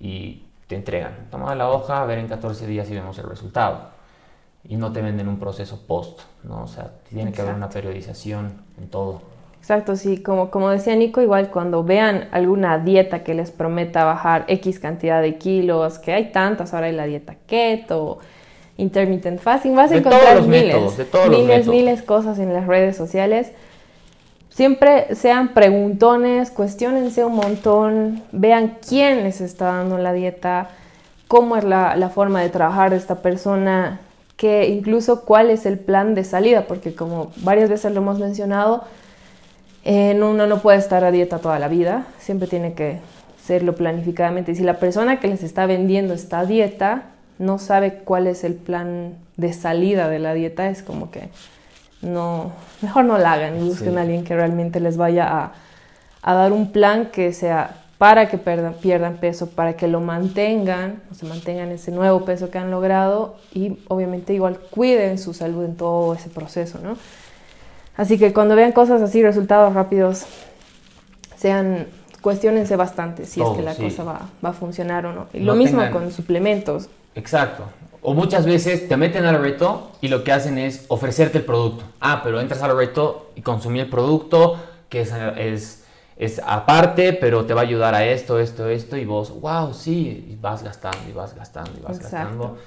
y 0.00 0.42
te 0.66 0.76
entregan. 0.76 1.28
Toma 1.30 1.54
la 1.54 1.70
hoja, 1.70 2.02
a 2.02 2.06
ver 2.06 2.18
en 2.18 2.28
14 2.28 2.66
días 2.66 2.90
y 2.90 2.94
vemos 2.94 3.18
el 3.18 3.28
resultado. 3.28 3.92
Y 4.66 4.76
no 4.76 4.92
te 4.92 5.02
venden 5.02 5.28
un 5.28 5.38
proceso 5.38 5.86
post, 5.86 6.20
¿no? 6.42 6.62
O 6.62 6.66
sea, 6.66 6.90
tiene 7.08 7.32
que 7.32 7.42
haber 7.42 7.54
una 7.54 7.68
periodización 7.68 8.62
en 8.78 8.88
todo. 8.88 9.20
Exacto, 9.58 9.96
sí, 9.96 10.22
como, 10.22 10.50
como 10.50 10.70
decía 10.70 10.94
Nico, 10.96 11.22
igual 11.22 11.50
cuando 11.50 11.84
vean 11.84 12.28
alguna 12.32 12.78
dieta 12.78 13.22
que 13.22 13.34
les 13.34 13.50
prometa 13.50 14.04
bajar 14.04 14.44
X 14.48 14.78
cantidad 14.78 15.22
de 15.22 15.38
kilos, 15.38 15.98
que 15.98 16.12
hay 16.12 16.32
tantas, 16.32 16.74
ahora 16.74 16.86
hay 16.88 16.92
la 16.92 17.06
dieta 17.06 17.36
keto, 17.46 18.18
intermittent 18.76 19.40
fasting, 19.40 19.74
vas 19.74 19.92
a 19.92 19.96
encontrar 19.96 20.42
miles, 20.42 20.98
miles, 21.30 21.66
miles 21.66 22.02
cosas 22.02 22.38
en 22.38 22.52
las 22.52 22.66
redes 22.66 22.96
sociales. 22.96 23.52
Siempre 24.50 25.14
sean 25.14 25.48
preguntones, 25.48 26.50
cuestionense 26.50 27.24
un 27.24 27.34
montón, 27.34 28.22
vean 28.30 28.78
quién 28.86 29.24
les 29.24 29.40
está 29.40 29.66
dando 29.66 29.98
la 29.98 30.12
dieta, 30.12 30.70
cómo 31.26 31.56
es 31.56 31.64
la, 31.64 31.96
la 31.96 32.08
forma 32.08 32.40
de 32.40 32.50
trabajar 32.50 32.90
de 32.90 32.96
esta 32.96 33.16
persona, 33.16 34.00
que 34.36 34.68
incluso 34.68 35.24
cuál 35.24 35.50
es 35.50 35.66
el 35.66 35.78
plan 35.78 36.14
de 36.14 36.22
salida, 36.24 36.66
porque 36.66 36.94
como 36.94 37.32
varias 37.38 37.68
veces 37.68 37.92
lo 37.92 38.00
hemos 38.00 38.18
mencionado, 38.18 38.84
eh, 39.84 40.18
uno 40.20 40.46
no 40.46 40.58
puede 40.60 40.78
estar 40.78 41.04
a 41.04 41.10
dieta 41.10 41.38
toda 41.38 41.58
la 41.58 41.68
vida, 41.68 42.06
siempre 42.18 42.48
tiene 42.48 42.74
que 42.74 42.98
serlo 43.44 43.74
planificadamente. 43.74 44.52
Y 44.52 44.54
si 44.54 44.62
la 44.62 44.78
persona 44.78 45.20
que 45.20 45.28
les 45.28 45.42
está 45.42 45.66
vendiendo 45.66 46.14
esta 46.14 46.44
dieta 46.46 47.13
no 47.38 47.58
sabe 47.58 48.00
cuál 48.04 48.26
es 48.26 48.44
el 48.44 48.54
plan 48.54 49.14
de 49.36 49.52
salida 49.52 50.08
de 50.08 50.18
la 50.18 50.34
dieta, 50.34 50.68
es 50.68 50.82
como 50.82 51.10
que 51.10 51.28
no, 52.02 52.52
mejor 52.82 53.04
no 53.04 53.18
la 53.18 53.32
hagan 53.32 53.56
y 53.58 53.68
busquen 53.68 53.98
a 53.98 54.02
alguien 54.02 54.24
que 54.24 54.34
realmente 54.34 54.80
les 54.80 54.96
vaya 54.96 55.26
a, 55.26 55.52
a, 56.22 56.34
dar 56.34 56.52
un 56.52 56.70
plan 56.70 57.06
que 57.06 57.32
sea 57.32 57.78
para 57.98 58.28
que 58.28 58.38
pierdan, 58.38 58.74
pierdan 58.74 59.16
peso, 59.16 59.50
para 59.50 59.74
que 59.74 59.88
lo 59.88 60.00
mantengan, 60.00 61.02
o 61.10 61.14
se 61.14 61.26
mantengan 61.26 61.70
ese 61.70 61.90
nuevo 61.90 62.24
peso 62.24 62.50
que 62.50 62.58
han 62.58 62.70
logrado 62.70 63.36
y 63.52 63.78
obviamente 63.88 64.34
igual 64.34 64.58
cuiden 64.58 65.18
su 65.18 65.32
salud 65.32 65.64
en 65.64 65.76
todo 65.76 66.14
ese 66.14 66.28
proceso, 66.28 66.78
¿no? 66.82 66.96
Así 67.96 68.18
que 68.18 68.32
cuando 68.32 68.56
vean 68.56 68.72
cosas 68.72 69.00
así, 69.00 69.22
resultados 69.22 69.72
rápidos, 69.72 70.26
sean 71.36 71.86
cuestionense 72.20 72.74
bastante 72.74 73.26
si 73.26 73.40
es 73.40 73.48
que 73.50 73.62
la 73.62 73.74
cosa 73.74 74.02
va, 74.02 74.28
va, 74.44 74.48
a 74.48 74.52
funcionar 74.52 75.06
o 75.06 75.12
no. 75.12 75.26
Y 75.32 75.40
lo 75.40 75.54
mismo 75.54 75.82
con 75.92 76.10
suplementos. 76.10 76.88
Exacto. 77.14 77.64
O 78.02 78.12
muchas 78.12 78.44
veces 78.44 78.88
te 78.88 78.96
meten 78.96 79.24
al 79.24 79.40
reto 79.40 79.92
y 80.00 80.08
lo 80.08 80.24
que 80.24 80.32
hacen 80.32 80.58
es 80.58 80.84
ofrecerte 80.88 81.38
el 81.38 81.44
producto. 81.44 81.84
Ah, 82.00 82.20
pero 82.22 82.40
entras 82.40 82.62
al 82.62 82.76
reto 82.76 83.30
y 83.34 83.40
consumir 83.40 83.84
el 83.84 83.90
producto, 83.90 84.58
que 84.90 85.00
es, 85.00 85.12
es, 85.38 85.84
es, 86.16 86.42
aparte, 86.44 87.14
pero 87.14 87.46
te 87.46 87.54
va 87.54 87.62
a 87.62 87.64
ayudar 87.64 87.94
a 87.94 88.04
esto, 88.04 88.38
esto, 88.38 88.68
esto, 88.68 88.98
y 88.98 89.06
vos, 89.06 89.40
wow, 89.40 89.72
sí, 89.72 90.26
y 90.28 90.36
vas 90.36 90.62
gastando, 90.62 90.98
y 91.08 91.12
vas 91.12 91.34
gastando, 91.34 91.72
y 91.78 91.82
vas 91.82 91.98
gastando. 91.98 92.58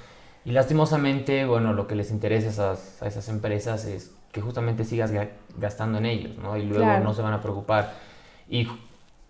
Y 0.44 0.50
lastimosamente, 0.50 1.44
bueno, 1.44 1.72
lo 1.72 1.86
que 1.86 1.94
les 1.94 2.10
interesa 2.10 2.48
a 2.48 2.50
esas, 2.50 3.02
a 3.02 3.06
esas 3.06 3.28
empresas 3.28 3.84
es 3.84 4.10
que 4.32 4.40
justamente 4.40 4.84
sigas 4.84 5.12
gastando 5.56 5.98
en 5.98 6.06
ellos, 6.06 6.36
¿no? 6.38 6.56
Y 6.56 6.64
luego 6.64 6.98
no 6.98 7.14
se 7.14 7.22
van 7.22 7.34
a 7.34 7.40
preocupar. 7.40 7.94
Y 8.48 8.66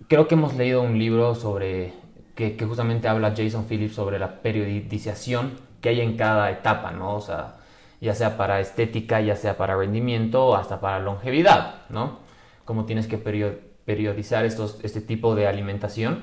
creo 0.07 0.27
que 0.29 0.35
hemos 0.35 0.55
leído 0.55 0.83
un 0.83 0.99
libro 0.99 1.35
sobre, 1.35 1.93
que, 2.39 2.65
justamente 2.65 3.09
habla 3.09 3.35
Jason 3.37 3.65
Phillips 3.65 3.97
sobre 3.97 4.21
la 4.21 4.41
periodización 4.43 5.59
que 5.81 5.89
hay 5.89 6.01
en 6.01 6.17
cada 6.17 6.53
etapa, 6.53 6.93
¿no? 6.93 7.17
O 7.17 7.21
sea, 7.21 7.57
ya 8.01 8.15
sea 8.15 8.37
para 8.37 8.61
estética, 8.61 9.21
ya 9.21 9.35
sea 9.35 9.57
para 9.57 9.77
rendimiento, 9.77 10.55
hasta 10.55 10.81
para 10.81 11.01
longevidad, 11.01 11.83
¿no? 11.89 12.21
Cómo 12.65 12.85
tienes 12.85 13.09
que 13.09 13.19
periodizar 13.19 14.45
estos, 14.45 14.79
este 14.85 15.01
tipo 15.01 15.35
de 15.35 15.49
alimentación. 15.49 16.21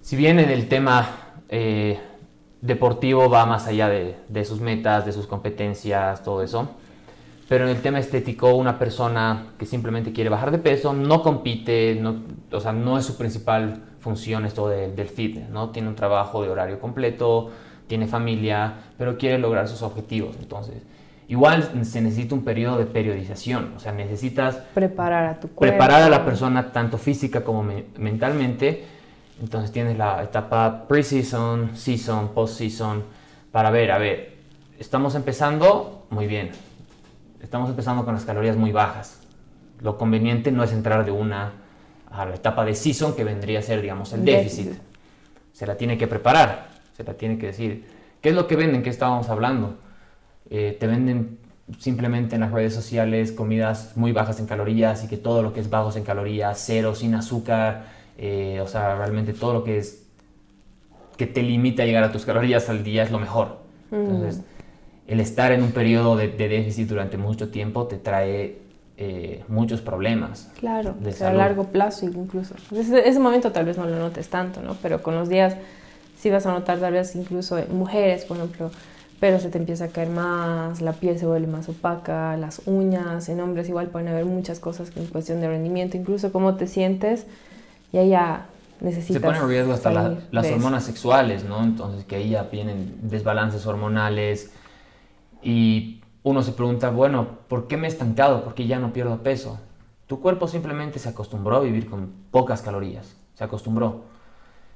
Si 0.00 0.16
bien 0.16 0.38
en 0.38 0.48
el 0.48 0.66
tema 0.66 1.10
eh, 1.50 2.00
deportivo 2.62 3.28
va 3.28 3.44
más 3.44 3.66
allá 3.66 3.90
de 3.90 4.44
sus 4.46 4.60
metas, 4.60 5.04
de 5.04 5.12
sus 5.12 5.26
competencias, 5.26 6.22
todo 6.22 6.42
eso, 6.42 6.70
pero 7.48 7.64
en 7.64 7.70
el 7.70 7.80
tema 7.80 7.98
estético, 7.98 8.54
una 8.54 8.78
persona 8.78 9.46
que 9.58 9.64
simplemente 9.64 10.12
quiere 10.12 10.28
bajar 10.28 10.50
de 10.50 10.58
peso, 10.58 10.92
no 10.92 11.22
compite, 11.22 11.96
no, 11.98 12.22
o 12.52 12.60
sea, 12.60 12.72
no 12.72 12.98
es 12.98 13.06
su 13.06 13.16
principal 13.16 13.82
función 14.00 14.44
esto 14.44 14.68
del 14.68 15.08
fitness, 15.08 15.48
¿no? 15.48 15.70
Tiene 15.70 15.88
un 15.88 15.94
trabajo 15.94 16.42
de 16.42 16.50
horario 16.50 16.78
completo, 16.78 17.50
tiene 17.86 18.06
familia, 18.06 18.74
pero 18.98 19.16
quiere 19.16 19.38
lograr 19.38 19.66
sus 19.66 19.80
objetivos. 19.80 20.36
Entonces, 20.38 20.82
igual 21.26 21.84
se 21.84 22.02
necesita 22.02 22.34
un 22.34 22.44
periodo 22.44 22.76
de 22.76 22.84
periodización, 22.84 23.72
o 23.76 23.80
sea, 23.80 23.92
necesitas 23.92 24.56
preparar 24.74 25.26
a 25.26 25.40
tu 25.40 25.48
cuerpo. 25.48 25.76
Preparar 25.76 26.02
a 26.02 26.10
la 26.10 26.26
persona 26.26 26.70
tanto 26.70 26.98
física 26.98 27.42
como 27.42 27.64
mentalmente. 27.96 28.84
Entonces 29.40 29.72
tienes 29.72 29.96
la 29.96 30.22
etapa 30.22 30.86
pre-season, 30.86 31.76
season, 31.76 32.34
post-season, 32.34 33.04
para 33.52 33.70
ver, 33.70 33.92
a 33.92 33.98
ver, 33.98 34.36
estamos 34.78 35.14
empezando, 35.14 36.06
muy 36.10 36.26
bien, 36.26 36.50
estamos 37.42 37.70
empezando 37.70 38.04
con 38.04 38.14
las 38.14 38.24
calorías 38.24 38.56
muy 38.56 38.72
bajas. 38.72 39.20
Lo 39.80 39.96
conveniente 39.98 40.50
no 40.52 40.64
es 40.64 40.72
entrar 40.72 41.04
de 41.04 41.10
una 41.10 41.52
a 42.10 42.24
la 42.24 42.34
etapa 42.34 42.64
de 42.64 42.74
season 42.74 43.14
que 43.14 43.24
vendría 43.24 43.60
a 43.60 43.62
ser, 43.62 43.80
digamos, 43.82 44.12
el 44.12 44.24
déficit. 44.24 44.72
Se 45.52 45.66
la 45.66 45.76
tiene 45.76 45.98
que 45.98 46.06
preparar, 46.06 46.68
se 46.96 47.04
la 47.04 47.14
tiene 47.14 47.38
que 47.38 47.46
decir. 47.46 47.84
¿Qué 48.20 48.30
es 48.30 48.34
lo 48.34 48.46
que 48.46 48.56
venden? 48.56 48.82
¿Qué 48.82 48.90
estábamos 48.90 49.28
hablando? 49.28 49.76
Eh, 50.50 50.76
te 50.78 50.86
venden 50.86 51.38
simplemente 51.78 52.34
en 52.34 52.40
las 52.40 52.52
redes 52.52 52.74
sociales 52.74 53.32
comidas 53.32 53.92
muy 53.96 54.12
bajas 54.12 54.40
en 54.40 54.46
calorías 54.46 55.04
y 55.04 55.08
que 55.08 55.18
todo 55.18 55.42
lo 55.42 55.52
que 55.52 55.60
es 55.60 55.68
bajos 55.68 55.96
en 55.96 56.04
calorías, 56.04 56.62
cero, 56.64 56.94
sin 56.94 57.14
azúcar, 57.14 57.84
eh, 58.16 58.60
o 58.62 58.66
sea, 58.66 58.96
realmente 58.96 59.32
todo 59.34 59.52
lo 59.52 59.64
que 59.64 59.78
es 59.78 60.06
que 61.16 61.26
te 61.26 61.42
limita 61.42 61.82
a 61.82 61.86
llegar 61.86 62.04
a 62.04 62.12
tus 62.12 62.24
calorías 62.24 62.68
al 62.68 62.84
día 62.84 63.02
es 63.02 63.10
lo 63.10 63.18
mejor. 63.18 63.58
Mm. 63.90 64.28
El 65.08 65.18
estar 65.18 65.50
en 65.50 65.64
un 65.64 65.72
periodo 65.72 66.16
de, 66.16 66.28
déficit 66.28 66.88
durante 66.88 67.16
mucho 67.16 67.48
tiempo 67.48 67.86
te 67.86 67.96
trae 67.96 68.58
eh, 68.96 69.42
muchos 69.48 69.80
problemas. 69.80 70.50
Claro, 70.60 70.94
a 71.20 71.32
largo 71.32 71.64
plazo 71.64 72.06
incluso. 72.06 72.54
Ese, 72.72 73.08
ese 73.08 73.18
momento 73.18 73.50
tal 73.50 73.64
vez 73.64 73.76
no 73.76 73.86
lo 73.86 73.98
notes 73.98 74.28
tanto, 74.28 74.60
¿no? 74.62 74.76
Pero 74.80 75.02
con 75.02 75.16
los 75.16 75.28
días 75.28 75.56
sí 76.16 76.30
vas 76.30 76.46
a 76.46 76.52
notar 76.52 76.78
tal 76.78 76.92
vez 76.92 77.16
incluso 77.16 77.58
en 77.58 77.76
mujeres, 77.76 78.24
por 78.24 78.36
ejemplo, 78.36 78.70
pero 79.20 79.40
se 79.40 79.50
te 79.50 79.58
empieza 79.58 79.84
a 79.84 79.88
caer 79.88 80.10
más, 80.10 80.80
la 80.80 80.92
piel 80.92 81.18
se 81.18 81.26
vuelve 81.26 81.46
más 81.46 81.68
opaca, 81.68 82.36
las 82.36 82.62
uñas, 82.66 83.28
en 83.28 83.40
hombres 83.40 83.68
igual 83.68 83.88
pueden 83.88 84.08
haber 84.08 84.24
muchas 84.24 84.60
cosas 84.60 84.92
en 84.96 85.06
cuestión 85.06 85.40
de 85.40 85.48
rendimiento, 85.48 85.96
incluso 85.96 86.30
cómo 86.32 86.54
te 86.54 86.66
sientes, 86.66 87.26
y 87.92 87.98
ahí 87.98 88.10
ya 88.10 88.46
necesitas... 88.80 89.20
Se 89.20 89.26
pone 89.26 89.38
en 89.38 89.48
riesgo 89.48 89.72
hasta 89.72 89.90
las 90.30 90.46
hormonas 90.50 90.84
sexuales, 90.84 91.44
¿no? 91.44 91.62
Entonces 91.64 92.04
que 92.04 92.16
ahí 92.16 92.30
ya 92.30 92.44
vienen 92.44 92.98
desbalances 93.02 93.66
hormonales, 93.66 94.52
y 95.42 96.00
uno 96.22 96.42
se 96.42 96.52
pregunta, 96.52 96.90
bueno, 96.90 97.38
¿por 97.48 97.66
qué 97.68 97.76
me 97.76 97.86
he 97.86 97.90
estancado? 97.90 98.44
¿Por 98.44 98.54
qué 98.54 98.66
ya 98.66 98.78
no 98.78 98.92
pierdo 98.92 99.22
peso? 99.22 99.58
Tu 100.06 100.20
cuerpo 100.20 100.48
simplemente 100.48 100.98
se 100.98 101.08
acostumbró 101.08 101.56
a 101.56 101.60
vivir 101.60 101.88
con 101.88 102.12
pocas 102.30 102.62
calorías, 102.62 103.16
se 103.34 103.44
acostumbró. 103.44 104.04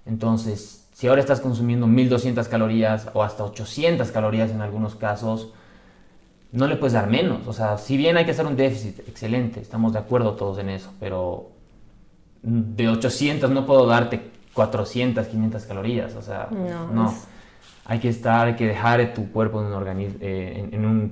Entonces, 0.04 0.88
si 0.92 1.08
ahora 1.08 1.20
estás 1.20 1.40
consumiendo 1.40 1.86
1200 1.86 2.48
calorías 2.48 3.08
o 3.14 3.22
hasta 3.22 3.44
800 3.44 4.10
calorías 4.10 4.50
en 4.50 4.60
algunos 4.60 4.94
casos, 4.94 5.52
no 6.52 6.66
le 6.66 6.76
puedes 6.76 6.92
dar 6.92 7.08
menos. 7.08 7.46
O 7.46 7.52
sea, 7.52 7.78
si 7.78 7.96
bien 7.96 8.16
hay 8.16 8.24
que 8.24 8.32
hacer 8.32 8.46
un 8.46 8.56
déficit, 8.56 9.00
excelente, 9.08 9.60
estamos 9.60 9.92
de 9.94 9.98
acuerdo 9.98 10.34
todos 10.34 10.58
en 10.58 10.68
eso, 10.68 10.92
pero 11.00 11.50
de 12.42 12.88
800 12.88 13.50
no 13.50 13.64
puedo 13.64 13.86
darte 13.86 14.30
400, 14.52 15.26
500 15.26 15.64
calorías. 15.64 16.14
O 16.14 16.22
sea, 16.22 16.48
no 16.92 17.14
hay 17.84 17.98
que 17.98 18.08
estar, 18.08 18.46
hay 18.46 18.54
que 18.54 18.66
dejar 18.66 19.14
tu 19.14 19.30
cuerpo 19.32 19.60
en 19.60 19.66
un, 19.66 19.86
eh, 20.20 21.10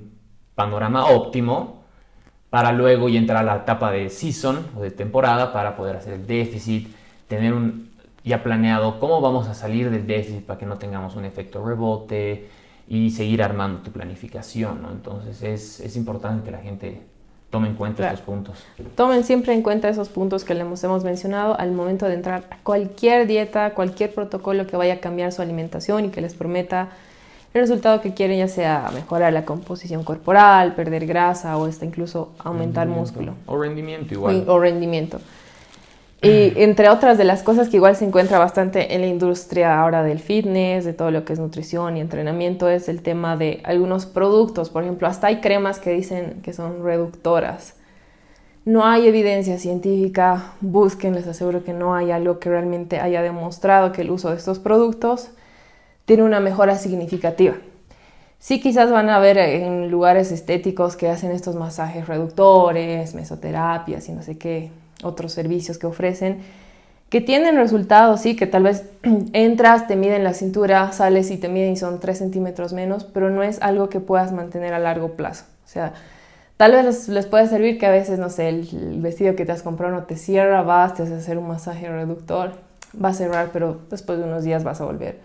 panorama 0.54 1.06
óptimo 1.06 1.82
para 2.50 2.72
luego 2.72 3.08
y 3.08 3.16
entrar 3.16 3.38
a 3.38 3.42
la 3.42 3.56
etapa 3.56 3.90
de 3.90 4.10
season 4.10 4.66
o 4.76 4.80
de 4.82 4.90
temporada 4.90 5.52
para 5.52 5.76
poder 5.76 5.96
hacer 5.96 6.14
el 6.14 6.26
déficit, 6.26 6.88
tener 7.28 7.54
un, 7.54 7.90
ya 8.24 8.42
planeado 8.42 8.98
cómo 9.00 9.20
vamos 9.20 9.48
a 9.48 9.54
salir 9.54 9.90
del 9.90 10.06
déficit 10.06 10.44
para 10.44 10.58
que 10.58 10.66
no 10.66 10.76
tengamos 10.76 11.16
un 11.16 11.24
efecto 11.24 11.64
rebote 11.64 12.48
y 12.88 13.10
seguir 13.10 13.42
armando 13.42 13.80
tu 13.80 13.92
planificación. 13.92 14.86
Entonces 14.90 15.42
es, 15.42 15.80
es 15.80 15.96
importante 15.96 16.44
que 16.44 16.50
la 16.50 16.58
gente 16.58 17.02
Tomen 17.50 17.72
en 17.72 17.76
cuenta 17.76 18.06
estos 18.06 18.20
puntos. 18.20 18.64
Tomen 18.94 19.24
siempre 19.24 19.52
en 19.52 19.62
cuenta 19.62 19.88
esos 19.88 20.08
puntos 20.08 20.44
que 20.44 20.54
les 20.54 20.84
hemos 20.84 21.02
mencionado 21.02 21.58
al 21.58 21.72
momento 21.72 22.06
de 22.06 22.14
entrar 22.14 22.44
a 22.50 22.56
cualquier 22.62 23.26
dieta, 23.26 23.74
cualquier 23.74 24.14
protocolo 24.14 24.68
que 24.68 24.76
vaya 24.76 24.94
a 24.94 24.98
cambiar 24.98 25.32
su 25.32 25.42
alimentación 25.42 26.04
y 26.04 26.08
que 26.10 26.20
les 26.20 26.34
prometa 26.34 26.90
el 27.52 27.62
resultado 27.62 28.00
que 28.00 28.14
quieren, 28.14 28.38
ya 28.38 28.46
sea 28.46 28.88
mejorar 28.94 29.32
la 29.32 29.44
composición 29.44 30.04
corporal, 30.04 30.76
perder 30.76 31.06
grasa 31.06 31.56
o 31.58 31.66
hasta 31.66 31.84
incluso 31.84 32.30
aumentar 32.38 32.86
músculo. 32.86 33.34
O 33.46 33.60
rendimiento 33.60 34.14
igual. 34.14 34.44
O 34.46 34.60
rendimiento. 34.60 35.20
Y 36.22 36.52
entre 36.60 36.90
otras 36.90 37.16
de 37.16 37.24
las 37.24 37.42
cosas 37.42 37.70
que 37.70 37.76
igual 37.76 37.96
se 37.96 38.04
encuentra 38.04 38.38
bastante 38.38 38.94
en 38.94 39.00
la 39.00 39.06
industria 39.06 39.80
ahora 39.80 40.02
del 40.02 40.18
fitness, 40.18 40.84
de 40.84 40.92
todo 40.92 41.10
lo 41.10 41.24
que 41.24 41.32
es 41.32 41.38
nutrición 41.38 41.96
y 41.96 42.00
entrenamiento, 42.00 42.68
es 42.68 42.90
el 42.90 43.00
tema 43.00 43.38
de 43.38 43.62
algunos 43.64 44.04
productos. 44.04 44.68
Por 44.68 44.82
ejemplo, 44.82 45.08
hasta 45.08 45.28
hay 45.28 45.40
cremas 45.40 45.78
que 45.78 45.92
dicen 45.92 46.40
que 46.42 46.52
son 46.52 46.84
reductoras. 46.84 47.74
No 48.66 48.84
hay 48.84 49.08
evidencia 49.08 49.58
científica, 49.58 50.52
busquen, 50.60 51.14
les 51.14 51.26
aseguro 51.26 51.64
que 51.64 51.72
no 51.72 51.94
hay 51.94 52.10
algo 52.10 52.38
que 52.38 52.50
realmente 52.50 53.00
haya 53.00 53.22
demostrado 53.22 53.90
que 53.92 54.02
el 54.02 54.10
uso 54.10 54.28
de 54.28 54.36
estos 54.36 54.58
productos 54.58 55.30
tiene 56.04 56.24
una 56.24 56.40
mejora 56.40 56.76
significativa. 56.76 57.54
Sí, 58.38 58.60
quizás 58.60 58.90
van 58.90 59.08
a 59.08 59.18
ver 59.18 59.38
en 59.38 59.90
lugares 59.90 60.32
estéticos 60.32 60.96
que 60.96 61.08
hacen 61.08 61.30
estos 61.30 61.56
masajes 61.56 62.06
reductores, 62.06 63.14
mesoterapias 63.14 64.08
y 64.08 64.12
no 64.12 64.22
sé 64.22 64.36
qué, 64.36 64.70
otros 65.02 65.32
servicios 65.32 65.78
que 65.78 65.86
ofrecen, 65.86 66.38
que 67.10 67.20
tienen 67.20 67.56
resultados, 67.56 68.20
sí, 68.20 68.36
que 68.36 68.46
tal 68.46 68.62
vez 68.62 68.84
entras, 69.32 69.86
te 69.88 69.96
miden 69.96 70.24
la 70.24 70.32
cintura, 70.32 70.92
sales 70.92 71.30
y 71.30 71.36
te 71.36 71.48
miden 71.48 71.72
y 71.72 71.76
son 71.76 71.98
3 71.98 72.16
centímetros 72.16 72.72
menos, 72.72 73.04
pero 73.04 73.30
no 73.30 73.42
es 73.42 73.60
algo 73.60 73.88
que 73.88 74.00
puedas 74.00 74.32
mantener 74.32 74.72
a 74.72 74.78
largo 74.78 75.16
plazo. 75.16 75.44
O 75.64 75.68
sea, 75.68 75.92
tal 76.56 76.72
vez 76.72 77.08
les, 77.08 77.26
puede 77.26 77.48
servir 77.48 77.78
que 77.78 77.86
a 77.86 77.90
veces, 77.90 78.18
no 78.18 78.30
sé, 78.30 78.48
el, 78.48 79.00
vestido 79.00 79.34
que 79.34 79.44
te 79.44 79.52
has 79.52 79.62
comprado 79.62 79.92
no 79.92 80.04
te 80.04 80.16
cierra, 80.16 80.62
vas, 80.62 80.94
te 80.94 81.02
haces 81.02 81.18
hacer 81.18 81.36
un 81.36 81.48
masaje 81.48 81.88
reductor, 81.88 82.52
va 83.02 83.08
a 83.08 83.14
cerrar, 83.14 83.50
pero 83.52 83.80
después 83.90 84.18
de 84.18 84.24
unos 84.24 84.44
días 84.44 84.62
vas 84.62 84.80
a 84.80 84.84
volver 84.84 85.18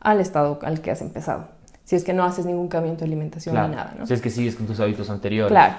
al 0.00 0.20
estado 0.20 0.58
al 0.62 0.80
que 0.80 0.90
has 0.90 1.02
empezado. 1.02 1.48
Si 1.84 1.96
es 1.96 2.02
que 2.02 2.12
no 2.12 2.24
haces 2.24 2.46
ningún 2.46 2.68
cambio 2.68 2.90
en 2.90 2.98
tu 2.98 3.04
alimentación 3.04 3.54
ni 3.54 3.76
nada, 3.76 3.94
¿no? 3.98 4.06
Si 4.06 4.14
es 4.14 4.20
que 4.20 4.30
sigues 4.30 4.56
con 4.56 4.66
tus 4.66 4.80
hábitos 4.80 5.08
anteriores. 5.10 5.50
Claro. 5.50 5.76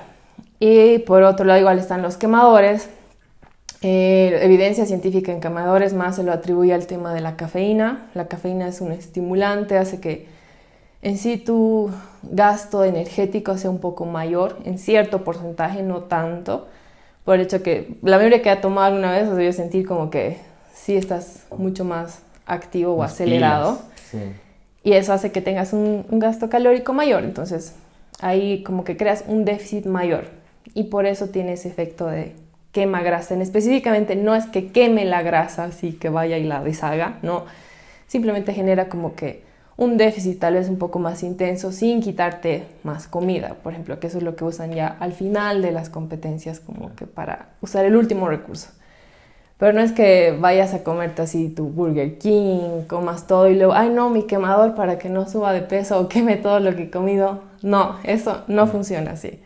Y 0.59 0.99
por 0.99 1.23
otro 1.23 1.45
lado, 1.45 1.59
igual 1.59 1.79
están 1.79 2.01
los 2.01 2.17
quemadores, 2.17 2.89
eh, 3.81 4.39
evidencia 4.41 4.85
científica 4.85 5.31
en 5.31 5.39
camadores 5.39 5.93
más 5.93 6.15
se 6.15 6.23
lo 6.23 6.31
atribuye 6.31 6.73
al 6.73 6.87
tema 6.87 7.13
de 7.13 7.21
la 7.21 7.35
cafeína. 7.35 8.09
La 8.13 8.27
cafeína 8.27 8.67
es 8.67 8.81
un 8.81 8.91
estimulante, 8.91 9.77
hace 9.77 9.99
que 9.99 10.25
en 11.01 11.17
sí 11.17 11.37
tu 11.37 11.91
gasto 12.23 12.83
energético 12.83 13.57
sea 13.57 13.69
un 13.69 13.79
poco 13.79 14.05
mayor, 14.05 14.57
en 14.65 14.79
cierto 14.79 15.23
porcentaje, 15.23 15.83
no 15.83 16.03
tanto, 16.03 16.67
por 17.23 17.35
el 17.35 17.41
hecho 17.41 17.61
que 17.61 17.97
la 18.01 18.17
mayoría 18.17 18.41
que 18.41 18.49
ha 18.49 18.61
tomado 18.61 18.87
alguna 18.87 19.11
vez 19.11 19.29
debe 19.29 19.53
sentir 19.53 19.85
como 19.85 20.09
que 20.09 20.37
sí 20.73 20.95
estás 20.95 21.45
mucho 21.55 21.85
más 21.85 22.21
activo 22.45 22.93
o 22.93 23.03
acelerado. 23.03 23.79
Y 24.83 24.93
eso 24.93 25.11
hace 25.13 25.31
que 25.31 25.41
tengas 25.41 25.73
un, 25.73 26.05
un 26.09 26.19
gasto 26.19 26.49
calórico 26.49 26.93
mayor. 26.93 27.23
Entonces, 27.25 27.75
ahí 28.21 28.63
como 28.63 28.83
que 28.83 28.97
creas 28.97 29.25
un 29.27 29.45
déficit 29.45 29.85
mayor 29.85 30.25
y 30.73 30.85
por 30.85 31.05
eso 31.05 31.27
tiene 31.27 31.53
ese 31.53 31.67
efecto 31.67 32.07
de 32.07 32.33
quema 32.77 33.01
grasa. 33.01 33.33
En 33.33 33.41
específicamente 33.41 34.15
no 34.15 34.35
es 34.35 34.45
que 34.45 34.67
queme 34.67 35.03
la 35.03 35.23
grasa, 35.23 35.63
así 35.63 35.93
que 35.93 36.09
vaya 36.09 36.37
y 36.37 36.43
la 36.43 36.61
deshaga, 36.61 37.17
no. 37.23 37.45
Simplemente 38.05 38.53
genera 38.53 38.87
como 38.87 39.15
que 39.15 39.41
un 39.77 39.97
déficit 39.97 40.37
tal 40.37 40.53
vez 40.53 40.69
un 40.69 40.77
poco 40.77 40.99
más 40.99 41.23
intenso 41.23 41.71
sin 41.71 42.01
quitarte 42.01 42.65
más 42.83 43.07
comida, 43.07 43.55
por 43.63 43.73
ejemplo, 43.73 43.99
que 43.99 44.05
eso 44.05 44.19
es 44.19 44.23
lo 44.23 44.35
que 44.35 44.43
usan 44.43 44.73
ya 44.73 44.95
al 44.99 45.13
final 45.13 45.63
de 45.63 45.71
las 45.71 45.89
competencias 45.89 46.59
como 46.59 46.93
que 46.95 47.07
para 47.07 47.49
usar 47.61 47.83
el 47.83 47.95
último 47.95 48.27
recurso. 48.27 48.69
Pero 49.57 49.73
no 49.73 49.81
es 49.81 49.91
que 49.91 50.37
vayas 50.39 50.75
a 50.75 50.83
comerte 50.83 51.23
así 51.23 51.49
tu 51.49 51.69
Burger 51.69 52.19
King, 52.19 52.83
comas 52.87 53.25
todo 53.25 53.49
y 53.49 53.55
luego, 53.55 53.73
ay 53.73 53.89
no, 53.89 54.11
mi 54.11 54.27
quemador 54.27 54.75
para 54.75 54.99
que 54.99 55.09
no 55.09 55.27
suba 55.27 55.51
de 55.51 55.61
peso 55.61 55.99
o 55.99 56.07
queme 56.07 56.35
todo 56.37 56.59
lo 56.59 56.75
que 56.75 56.83
he 56.83 56.91
comido. 56.91 57.41
No, 57.63 57.95
eso 58.03 58.43
no 58.47 58.67
funciona 58.67 59.13
así. 59.13 59.39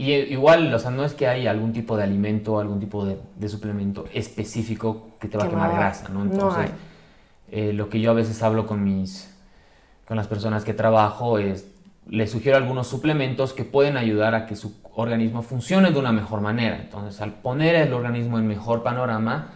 Y 0.00 0.14
eh, 0.14 0.28
igual, 0.30 0.72
o 0.72 0.78
sea, 0.78 0.90
no 0.90 1.04
es 1.04 1.12
que 1.12 1.28
hay 1.28 1.46
algún 1.46 1.74
tipo 1.74 1.94
de 1.94 2.04
alimento, 2.04 2.58
algún 2.58 2.80
tipo 2.80 3.04
de, 3.04 3.48
suplemento 3.50 4.06
específico 4.14 5.10
que 5.20 5.28
te 5.28 5.36
va 5.36 5.44
a 5.44 5.48
quemar 5.50 5.74
grasa, 5.74 6.08
¿no? 6.08 6.22
Entonces, 6.22 6.70
eh, 7.50 7.74
lo 7.74 7.90
que 7.90 8.00
yo 8.00 8.12
a 8.12 8.14
veces 8.14 8.42
hablo 8.42 8.66
con 8.66 8.82
mis, 8.82 9.30
con 10.08 10.16
las 10.16 10.26
personas 10.26 10.64
que 10.64 10.72
trabajo 10.72 11.36
es, 11.36 11.66
les 12.08 12.30
sugiero 12.30 12.56
algunos 12.56 12.86
suplementos 12.86 13.52
que 13.52 13.64
pueden 13.64 13.98
ayudar 13.98 14.34
a 14.34 14.46
que 14.46 14.56
su 14.56 14.80
organismo 14.94 15.42
funcione 15.42 15.90
de 15.90 15.98
una 15.98 16.12
mejor 16.12 16.40
manera. 16.40 16.78
Entonces, 16.80 17.20
al 17.20 17.34
poner 17.34 17.74
el 17.74 17.92
organismo 17.92 18.38
en 18.38 18.46
mejor 18.46 18.82
panorama, 18.82 19.48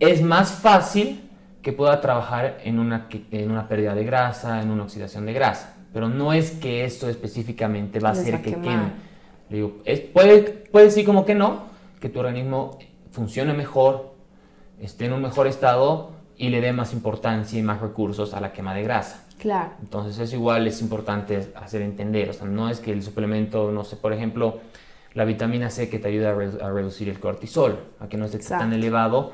es 0.00 0.22
más 0.22 0.50
fácil 0.50 1.30
que 1.62 1.72
pueda 1.72 2.00
trabajar 2.00 2.58
en 2.64 2.80
una, 2.80 3.06
en 3.30 3.48
una 3.48 3.68
pérdida 3.68 3.94
de 3.94 4.02
grasa, 4.04 4.60
en 4.60 4.72
una 4.72 4.82
oxidación 4.82 5.24
de 5.24 5.34
grasa. 5.34 5.76
Pero 5.92 6.08
no 6.08 6.32
es 6.32 6.50
que 6.50 6.84
esto 6.84 7.08
específicamente 7.08 8.00
va 8.00 8.08
a 8.08 8.12
hacer 8.12 8.42
que 8.42 8.54
queme 8.54 9.03
digo, 9.48 9.78
es, 9.84 10.00
puede, 10.00 10.42
puede 10.42 10.86
decir 10.86 11.04
como 11.04 11.24
que 11.24 11.34
no, 11.34 11.64
que 12.00 12.08
tu 12.08 12.20
organismo 12.20 12.78
funcione 13.10 13.52
mejor, 13.52 14.14
esté 14.80 15.06
en 15.06 15.12
un 15.12 15.22
mejor 15.22 15.46
estado 15.46 16.12
y 16.36 16.48
le 16.48 16.60
dé 16.60 16.72
más 16.72 16.92
importancia 16.92 17.58
y 17.58 17.62
más 17.62 17.80
recursos 17.80 18.34
a 18.34 18.40
la 18.40 18.52
quema 18.52 18.74
de 18.74 18.82
grasa. 18.82 19.26
Claro. 19.38 19.72
Entonces 19.80 20.18
es 20.18 20.32
igual, 20.32 20.66
es 20.66 20.80
importante 20.80 21.52
hacer 21.54 21.82
entender, 21.82 22.30
o 22.30 22.32
sea, 22.32 22.46
no 22.46 22.70
es 22.70 22.80
que 22.80 22.92
el 22.92 23.02
suplemento, 23.02 23.70
no 23.70 23.84
sé, 23.84 23.96
por 23.96 24.12
ejemplo, 24.12 24.60
la 25.12 25.24
vitamina 25.24 25.70
C 25.70 25.88
que 25.88 25.98
te 25.98 26.08
ayuda 26.08 26.30
a, 26.30 26.70
reducir 26.70 27.08
el 27.08 27.20
cortisol, 27.20 27.78
a 28.00 28.08
que 28.08 28.16
no 28.16 28.24
esté 28.24 28.38
tan 28.38 28.72
elevado, 28.72 29.32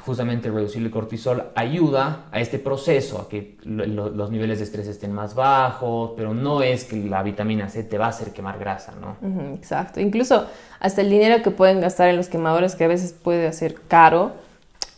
justamente 0.00 0.50
reducir 0.50 0.82
el 0.82 0.90
cortisol 0.90 1.50
ayuda 1.54 2.24
a 2.32 2.40
este 2.40 2.58
proceso, 2.58 3.20
a 3.20 3.28
que 3.28 3.56
los 3.64 4.30
niveles 4.30 4.58
de 4.58 4.64
estrés 4.64 4.88
estén 4.88 5.12
más 5.12 5.34
bajos, 5.34 6.12
pero 6.16 6.34
no 6.34 6.62
es 6.62 6.84
que 6.84 6.96
la 6.96 7.22
vitamina 7.22 7.68
C 7.68 7.84
te 7.84 7.98
va 7.98 8.06
a 8.06 8.08
hacer 8.08 8.32
quemar 8.32 8.58
grasa, 8.58 8.94
¿no? 9.00 9.16
exacto. 9.54 10.00
Incluso 10.00 10.46
hasta 10.80 11.02
el 11.02 11.10
dinero 11.10 11.42
que 11.42 11.50
pueden 11.50 11.80
gastar 11.80 12.08
en 12.08 12.16
los 12.16 12.28
quemadores, 12.28 12.74
que 12.74 12.84
a 12.84 12.88
veces 12.88 13.12
puede 13.12 13.52
ser 13.52 13.74
caro, 13.86 14.32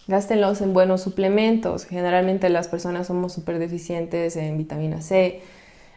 gástenlos 0.07 0.61
en 0.61 0.73
buenos 0.73 1.03
suplementos. 1.03 1.85
Generalmente 1.85 2.49
las 2.49 2.69
personas 2.69 3.09
somos 3.09 3.33
súper 3.33 3.59
deficientes 3.59 4.37
en 4.37 4.57
vitamina 4.57 5.03
C. 5.03 5.43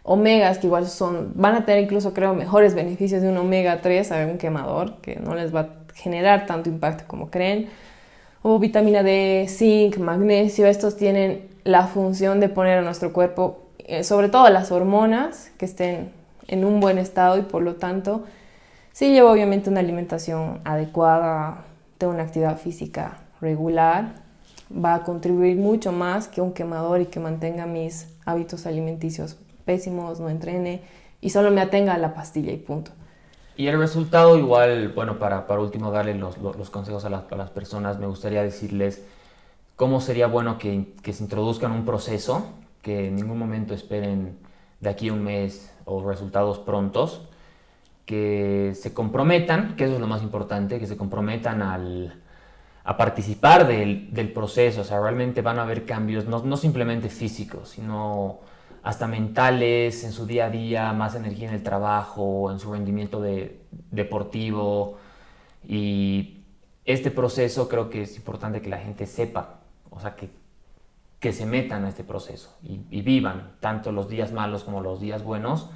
Omegas, 0.03 0.57
que 0.57 0.67
igual 0.67 0.87
son, 0.87 1.33
van 1.35 1.55
a 1.55 1.65
tener 1.65 1.83
incluso, 1.83 2.13
creo, 2.13 2.33
mejores 2.33 2.73
beneficios 2.73 3.21
de 3.21 3.29
un 3.29 3.37
omega 3.37 3.81
3 3.81 4.11
a 4.11 4.25
un 4.25 4.37
quemador, 4.37 4.95
que 5.01 5.17
no 5.17 5.35
les 5.35 5.53
va 5.53 5.59
a 5.59 5.69
generar 5.93 6.45
tanto 6.45 6.69
impacto 6.69 7.03
como 7.07 7.29
creen 7.29 7.67
o 8.41 8.59
vitamina 8.59 9.03
D, 9.03 9.45
zinc, 9.49 9.97
magnesio, 9.97 10.67
estos 10.67 10.95
tienen 10.95 11.47
la 11.63 11.87
función 11.87 12.39
de 12.39 12.49
poner 12.49 12.77
a 12.77 12.81
nuestro 12.81 13.11
cuerpo, 13.13 13.67
eh, 13.79 14.03
sobre 14.03 14.29
todo 14.29 14.49
las 14.49 14.71
hormonas, 14.71 15.51
que 15.57 15.65
estén 15.65 16.11
en 16.47 16.63
un 16.63 16.79
buen 16.79 16.97
estado 16.97 17.37
y 17.37 17.41
por 17.41 17.61
lo 17.61 17.75
tanto, 17.75 18.23
si 18.93 19.11
llevo 19.11 19.31
obviamente 19.31 19.69
una 19.69 19.81
alimentación 19.81 20.61
adecuada, 20.63 21.65
tengo 21.97 22.13
una 22.13 22.23
actividad 22.23 22.57
física 22.57 23.17
regular, 23.41 24.13
va 24.71 24.95
a 24.95 25.03
contribuir 25.03 25.57
mucho 25.57 25.91
más 25.91 26.27
que 26.27 26.41
un 26.41 26.53
quemador 26.53 27.01
y 27.01 27.05
que 27.07 27.19
mantenga 27.19 27.65
mis 27.65 28.07
hábitos 28.25 28.65
alimenticios 28.65 29.37
pésimos, 29.65 30.19
no 30.19 30.29
entrene 30.29 30.81
y 31.21 31.29
solo 31.29 31.51
me 31.51 31.61
atenga 31.61 31.93
a 31.93 31.97
la 31.97 32.13
pastilla 32.13 32.51
y 32.51 32.57
punto. 32.57 32.91
Y 33.57 33.67
el 33.67 33.79
resultado 33.79 34.37
igual, 34.37 34.89
bueno, 34.89 35.17
para, 35.17 35.47
para 35.47 35.61
último 35.61 35.91
darle 35.91 36.13
los, 36.13 36.37
los, 36.37 36.69
consejos 36.69 37.05
a 37.05 37.09
las, 37.09 37.23
a 37.31 37.35
las, 37.35 37.49
personas, 37.49 37.97
me 37.97 38.05
gustaría 38.05 38.43
decirles 38.43 39.03
cómo 39.75 39.99
sería 39.99 40.27
bueno 40.27 40.59
que, 40.59 40.93
que, 41.01 41.11
se 41.11 41.23
introduzcan 41.23 41.71
un 41.71 41.83
proceso, 41.83 42.45
que 42.83 43.07
en 43.07 43.15
ningún 43.15 43.39
momento 43.39 43.73
esperen 43.73 44.37
de 44.79 44.89
aquí 44.89 45.09
a 45.09 45.13
un 45.13 45.23
mes 45.23 45.73
o 45.85 46.07
resultados 46.07 46.59
prontos, 46.59 47.21
que 48.05 48.73
se 48.75 48.93
comprometan, 48.93 49.75
que 49.75 49.85
eso 49.85 49.95
es 49.95 49.99
lo 49.99 50.07
más 50.07 50.21
importante, 50.21 50.79
que 50.79 50.85
se 50.85 50.95
comprometan 50.95 51.63
al, 51.63 52.21
a 52.83 52.95
participar 52.95 53.65
del, 53.65 54.13
del, 54.13 54.31
proceso, 54.31 54.81
o 54.81 54.83
sea, 54.83 55.01
realmente 55.01 55.41
van 55.41 55.57
a 55.57 55.63
haber 55.63 55.83
cambios, 55.83 56.27
no, 56.27 56.43
no 56.43 56.57
simplemente 56.57 57.09
físicos, 57.09 57.69
sino 57.69 58.37
hasta 58.83 59.07
mentales 59.07 60.03
en 60.03 60.11
su 60.11 60.25
día 60.25 60.45
a 60.45 60.49
día, 60.49 60.93
más 60.93 61.15
energía 61.15 61.49
en 61.49 61.55
el 61.55 61.63
trabajo, 61.63 62.51
en 62.51 62.59
su 62.59 62.71
rendimiento 62.71 63.21
de, 63.21 63.61
deportivo. 63.91 64.97
Y 65.67 66.43
este 66.85 67.11
proceso 67.11 67.67
creo 67.67 67.89
que 67.89 68.03
es 68.03 68.15
importante 68.15 68.61
que 68.61 68.69
la 68.69 68.77
gente 68.77 69.05
sepa, 69.05 69.59
o 69.89 69.99
sea, 69.99 70.15
que, 70.15 70.29
que 71.19 71.33
se 71.33 71.45
metan 71.45 71.85
a 71.85 71.89
este 71.89 72.03
proceso 72.03 72.57
y, 72.63 73.01
vivan 73.01 73.51
tanto 73.59 73.91
los 73.91 74.07
días 74.07 74.31
malos 74.31 74.63
como 74.63 74.81
los 74.81 74.99
días 75.01 75.23
buenos. 75.23 75.69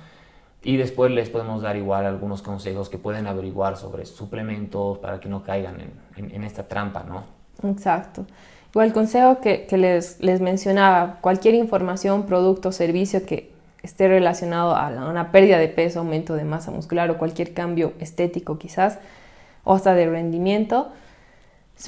Y 0.63 0.77
después 0.77 1.11
les 1.11 1.29
podemos 1.29 1.63
dar 1.63 1.75
igual 1.75 2.05
algunos 2.05 2.43
consejos 2.43 2.87
que 2.87 2.99
pueden 2.99 3.25
averiguar 3.25 3.77
sobre 3.77 4.05
suplementos 4.05 4.99
para 4.99 5.19
que 5.19 5.27
no 5.27 5.41
caigan 5.43 5.81
en, 6.15 6.31
en 6.31 6.43
esta 6.43 6.67
trampa, 6.67 7.03
¿no? 7.03 7.23
Exacto. 7.67 8.25
O 8.73 8.81
el 8.81 8.93
consejo 8.93 9.39
que, 9.41 9.67
les, 9.71 10.19
les, 10.21 10.39
mencionaba, 10.39 11.17
cualquier 11.21 11.55
información, 11.55 12.23
producto, 12.23 12.71
servicio 12.71 13.25
que 13.25 13.51
esté 13.83 14.07
relacionado 14.07 14.75
a 14.75 14.89
una 15.09 15.31
pérdida 15.31 15.57
de 15.57 15.67
peso, 15.67 15.99
aumento 15.99 16.35
de 16.35 16.45
masa 16.45 16.71
muscular 16.71 17.09
o 17.11 17.17
cualquier 17.17 17.53
cambio 17.53 17.93
estético 17.99 18.57
quizás, 18.57 18.99
o 19.63 19.73
hasta 19.73 19.93
de 19.93 20.09
rendimiento, 20.09 20.89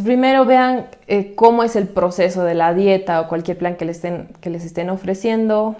primero 0.02 0.46
vean 0.46 0.88
eh, 1.08 1.36
cómo 1.36 1.64
es 1.64 1.76
el 1.76 1.88
proceso 1.88 2.44
de 2.44 2.56
la 2.56 2.74
dieta 2.74 3.22
o 3.22 3.28
cualquier 3.28 3.58
plan 3.58 3.76
que 3.76 3.86
les 3.86 3.98
estén, 3.98 4.30
que 4.42 4.50
les 4.50 4.66
estén 4.66 4.90
ofreciendo, 4.90 5.76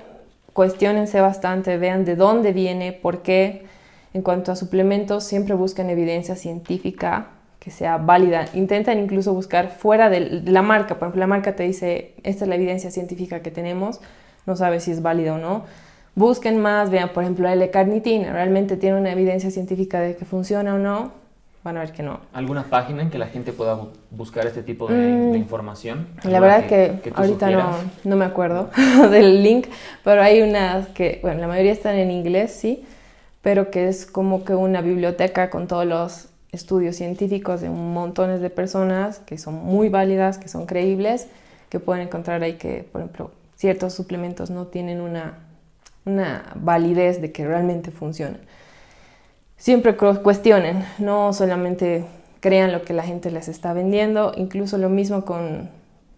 cuestionense 0.54 1.20
bastante, 1.20 1.78
vean 1.78 2.06
de 2.06 2.16
dónde 2.16 2.54
viene, 2.54 2.92
por 2.94 3.24
qué. 3.24 3.66
En 4.14 4.22
cuanto 4.22 4.52
a 4.52 4.56
suplementos, 4.56 5.24
siempre 5.24 5.56
busquen 5.56 5.90
evidencia 5.90 6.36
científica 6.36 7.30
que 7.64 7.72
sea 7.72 7.98
válida. 7.98 8.48
Intentan 8.54 9.00
incluso 9.00 9.34
buscar 9.34 9.70
fuera 9.70 10.10
de 10.10 10.42
la 10.44 10.62
marca. 10.62 10.96
Por 10.96 11.08
ejemplo, 11.08 11.22
la 11.22 11.28
marca 11.28 11.56
te 11.56 11.64
dice, 11.64 12.14
esta 12.24 12.44
es 12.44 12.50
la 12.50 12.56
evidencia 12.56 12.92
científica 12.92 13.40
que 13.40 13.52
tenemos, 13.52 14.02
no 14.46 14.58
sabes 14.58 14.84
si 14.84 14.92
es 14.92 15.02
válida 15.02 15.36
o 15.36 15.38
no. 15.38 15.64
Busquen 16.14 16.60
más, 16.60 16.90
vean, 16.90 17.10
por 17.10 17.24
ejemplo, 17.24 17.46
la 17.46 17.54
L-carnitina, 17.54 18.34
¿realmente 18.34 18.76
tiene 18.76 19.00
una 19.00 19.14
evidencia 19.14 19.50
científica 19.50 20.02
de 20.02 20.18
que 20.18 20.26
funciona 20.26 20.76
o 20.76 20.78
no? 20.78 21.14
Van 21.64 21.78
a 21.78 21.80
ver 21.80 21.94
que 21.94 22.04
no. 22.04 22.20
¿Alguna 22.34 22.64
página 22.64 23.02
en 23.02 23.10
que 23.10 23.18
la 23.18 23.28
gente 23.28 23.54
pueda 23.54 23.80
buscar 24.12 24.46
este 24.46 24.62
tipo 24.62 24.90
de, 24.90 24.96
mm, 24.96 25.36
información? 25.36 26.08
La 26.24 26.42
verdad 26.42 26.66
que, 26.66 27.00
que, 27.02 27.14
ahorita 27.16 27.50
no, 27.50 27.76
no, 28.04 28.16
me 28.18 28.26
acuerdo 28.26 28.72
del 29.10 29.42
link, 29.42 29.68
pero 30.04 30.22
hay 30.22 30.42
unas 30.42 30.90
que, 30.90 31.20
bueno, 31.22 31.40
la 31.40 31.48
mayoría 31.48 31.72
están 31.72 31.96
en 31.96 32.12
inglés, 32.12 32.52
sí, 32.52 32.84
pero 33.42 33.72
que 33.72 33.88
es 33.88 34.06
como 34.06 34.44
que 34.44 34.54
una 34.54 34.82
biblioteca 34.82 35.50
con 35.50 35.68
todos 35.68 35.86
los 35.86 36.33
estudios 36.54 36.96
científicos 36.96 37.60
de 37.62 37.70
montón 37.70 38.40
de 38.40 38.50
personas 38.50 39.20
que 39.20 39.38
son 39.38 39.56
muy 39.56 39.90
válidas, 39.90 40.38
que 40.38 40.48
son 40.48 40.66
creíbles, 40.66 41.28
que 41.70 41.80
pueden 41.80 42.04
encontrar 42.08 42.44
ahí 42.44 42.54
que, 42.54 42.88
por 42.92 43.02
ejemplo, 43.02 43.32
ciertos 43.56 43.94
suplementos 43.94 44.52
no 44.52 44.68
tienen 44.68 45.02
una, 45.02 45.40
una 46.06 46.54
validez 46.56 47.20
de 47.22 47.32
que 47.32 47.46
realmente 47.46 47.92
funcionan. 47.92 48.40
Siempre 49.58 49.96
cuestionen, 49.96 50.86
no 51.00 51.34
solamente 51.34 52.06
crean 52.40 52.72
lo 52.72 52.84
que 52.84 52.94
la 52.94 53.04
gente 53.04 53.32
les 53.32 53.48
está 53.48 53.74
vendiendo, 53.74 54.34
incluso 54.36 54.78
lo 54.78 54.90
mismo 54.90 55.26
con 55.26 55.70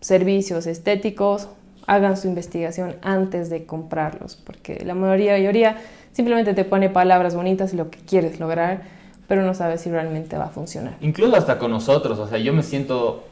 servicios 0.02 0.68
estéticos, 0.68 1.48
hagan 1.88 2.18
su 2.18 2.28
investigación 2.28 2.96
antes 3.02 3.50
de 3.50 3.66
comprarlos, 3.66 4.36
porque 4.36 4.84
la 4.84 4.96
mayoría, 4.96 5.34
mayoría 5.34 5.78
simplemente 6.12 6.54
te 6.54 6.66
pone 6.66 6.90
palabras 6.90 7.36
bonitas 7.36 7.74
y 7.74 7.78
lo 7.78 7.90
que 7.92 8.00
quieres 8.00 8.40
lograr, 8.40 8.82
pero 9.28 9.44
no 9.44 9.54
sabes 9.54 9.82
si 9.82 9.90
realmente 9.90 10.38
va 10.38 10.46
a 10.46 10.50
funcionar. 10.50 10.96
Incluso 11.02 11.36
hasta 11.36 11.58
con 11.58 11.72
nosotros, 11.72 12.20
o 12.20 12.28
sea, 12.28 12.38
yo 12.38 12.54
me 12.54 12.64
siento 12.64 13.24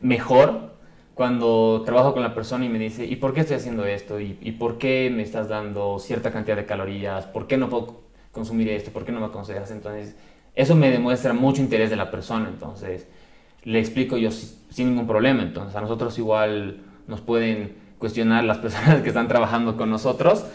mejor 0.00 0.70
cuando 1.14 1.82
trabajo 1.84 2.14
con 2.14 2.22
la 2.22 2.34
persona 2.34 2.64
y 2.64 2.68
me 2.68 2.78
dice, 2.78 3.04
¿y 3.04 3.16
por 3.16 3.34
qué 3.34 3.40
estoy 3.40 3.56
haciendo 3.56 3.84
esto? 3.84 4.18
¿Y, 4.20 4.32
por 4.58 4.78
qué 4.78 5.12
me 5.14 5.22
estás 5.22 5.48
dando 5.48 5.98
cierta 5.98 6.30
cantidad 6.30 6.56
de 6.56 6.64
calorías? 6.64 7.26
¿Por 7.26 7.46
qué 7.46 7.58
no 7.58 7.68
puedo 7.68 8.00
consumir 8.32 8.68
esto? 8.68 8.90
¿Por 8.90 9.04
qué 9.04 9.12
no 9.12 9.20
me 9.20 9.26
aconsejas? 9.26 9.70
Entonces, 9.70 10.16
eso 10.54 10.74
me 10.74 10.90
demuestra 10.90 11.34
mucho 11.34 11.60
interés 11.60 11.90
de 11.90 11.96
la 11.96 12.10
persona, 12.10 12.48
entonces 12.48 13.06
le 13.64 13.78
explico 13.78 14.16
yo 14.16 14.30
sin 14.30 14.88
ningún 14.88 15.06
problema, 15.06 15.42
entonces 15.42 15.76
a 15.76 15.82
nosotros 15.82 16.16
igual 16.18 16.78
nos 17.06 17.20
pueden 17.20 17.74
cuestionar 17.98 18.44
las 18.44 18.58
personas 18.58 19.02
que 19.02 19.08
están 19.08 19.28
trabajando 19.28 19.76
con 19.76 19.90
nosotros 19.90 20.46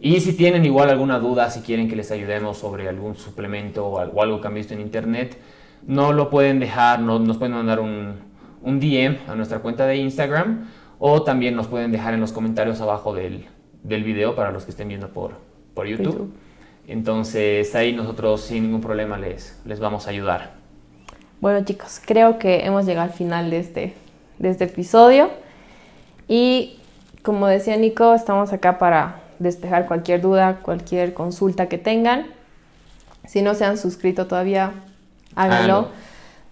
Y 0.00 0.20
si 0.20 0.34
tienen 0.34 0.64
igual 0.64 0.90
alguna 0.90 1.18
duda, 1.18 1.50
si 1.50 1.60
quieren 1.60 1.88
que 1.88 1.96
les 1.96 2.10
ayudemos 2.10 2.58
sobre 2.58 2.88
algún 2.88 3.16
suplemento 3.16 3.86
o 3.86 4.22
algo 4.22 4.40
que 4.40 4.46
han 4.46 4.54
visto 4.54 4.74
en 4.74 4.80
internet, 4.80 5.38
no 5.86 6.12
lo 6.12 6.30
pueden 6.30 6.60
dejar, 6.60 7.00
no, 7.00 7.18
nos 7.18 7.38
pueden 7.38 7.54
mandar 7.54 7.80
un, 7.80 8.16
un 8.62 8.80
DM 8.80 9.18
a 9.28 9.34
nuestra 9.34 9.60
cuenta 9.60 9.86
de 9.86 9.96
Instagram 9.96 10.68
o 10.98 11.22
también 11.22 11.54
nos 11.54 11.68
pueden 11.68 11.92
dejar 11.92 12.14
en 12.14 12.20
los 12.20 12.32
comentarios 12.32 12.80
abajo 12.80 13.14
del, 13.14 13.46
del 13.82 14.02
video 14.02 14.34
para 14.34 14.50
los 14.50 14.64
que 14.64 14.70
estén 14.70 14.88
viendo 14.88 15.08
por, 15.08 15.32
por 15.74 15.86
YouTube. 15.86 16.32
Entonces 16.88 17.74
ahí 17.74 17.92
nosotros 17.92 18.42
sin 18.42 18.64
ningún 18.64 18.80
problema 18.80 19.18
les, 19.18 19.60
les 19.64 19.80
vamos 19.80 20.06
a 20.06 20.10
ayudar. 20.10 20.54
Bueno 21.40 21.64
chicos, 21.64 22.00
creo 22.04 22.38
que 22.38 22.64
hemos 22.64 22.86
llegado 22.86 23.08
al 23.08 23.14
final 23.14 23.50
de 23.50 23.58
este, 23.58 23.94
de 24.38 24.48
este 24.50 24.64
episodio 24.64 25.30
y 26.28 26.78
como 27.22 27.46
decía 27.46 27.76
Nico, 27.76 28.14
estamos 28.14 28.52
acá 28.52 28.78
para 28.78 29.25
despejar 29.38 29.86
cualquier 29.86 30.20
duda, 30.20 30.60
cualquier 30.62 31.14
consulta 31.14 31.68
que 31.68 31.78
tengan. 31.78 32.26
Si 33.26 33.42
no 33.42 33.54
se 33.54 33.64
han 33.64 33.78
suscrito 33.78 34.26
todavía, 34.26 34.72
háganlo. 35.34 35.88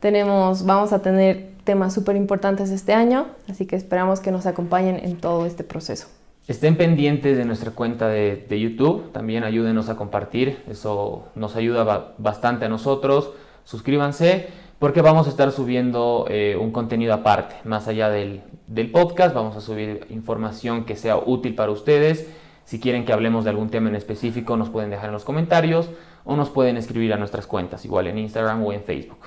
Tenemos, 0.00 0.64
vamos 0.66 0.92
a 0.92 1.00
tener 1.00 1.54
temas 1.64 1.94
súper 1.94 2.16
importantes 2.16 2.70
este 2.70 2.92
año, 2.92 3.26
así 3.48 3.66
que 3.66 3.76
esperamos 3.76 4.20
que 4.20 4.30
nos 4.30 4.46
acompañen 4.46 5.00
en 5.02 5.16
todo 5.16 5.46
este 5.46 5.64
proceso. 5.64 6.08
Estén 6.46 6.76
pendientes 6.76 7.38
de 7.38 7.46
nuestra 7.46 7.70
cuenta 7.70 8.08
de, 8.08 8.60
YouTube, 8.60 9.10
también 9.12 9.44
ayúdenos 9.44 9.88
a 9.88 9.96
compartir, 9.96 10.62
eso 10.68 11.28
nos 11.34 11.56
ayuda 11.56 12.14
bastante 12.18 12.66
a 12.66 12.68
nosotros. 12.68 13.32
Suscríbanse 13.64 14.48
porque 14.78 15.00
vamos 15.00 15.26
a 15.26 15.30
estar 15.30 15.50
subiendo 15.52 16.26
eh, 16.28 16.58
un 16.60 16.70
contenido 16.70 17.14
aparte, 17.14 17.54
más 17.64 17.88
allá 17.88 18.10
del, 18.10 18.42
del 18.66 18.90
podcast, 18.90 19.34
vamos 19.34 19.56
a 19.56 19.62
subir 19.62 20.06
información 20.10 20.84
que 20.84 20.96
sea 20.96 21.16
útil 21.16 21.54
para 21.54 21.72
ustedes. 21.72 22.28
Si 22.64 22.80
quieren 22.80 23.04
que 23.04 23.12
hablemos 23.12 23.44
de 23.44 23.50
algún 23.50 23.70
tema 23.70 23.88
en 23.88 23.96
específico, 23.96 24.56
nos 24.56 24.70
pueden 24.70 24.90
dejar 24.90 25.06
en 25.06 25.12
los 25.12 25.24
comentarios 25.24 25.90
o 26.24 26.36
nos 26.36 26.50
pueden 26.50 26.76
escribir 26.76 27.12
a 27.12 27.16
nuestras 27.16 27.46
cuentas, 27.46 27.84
igual 27.84 28.06
en 28.06 28.18
Instagram 28.18 28.64
o 28.64 28.72
en 28.72 28.82
Facebook. 28.82 29.18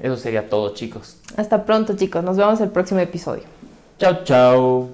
Eso 0.00 0.16
sería 0.16 0.48
todo, 0.48 0.74
chicos. 0.74 1.20
Hasta 1.36 1.64
pronto, 1.64 1.96
chicos. 1.96 2.22
Nos 2.22 2.36
vemos 2.36 2.60
el 2.60 2.70
próximo 2.70 3.00
episodio. 3.00 3.44
Chao, 3.98 4.24
chao. 4.24 4.88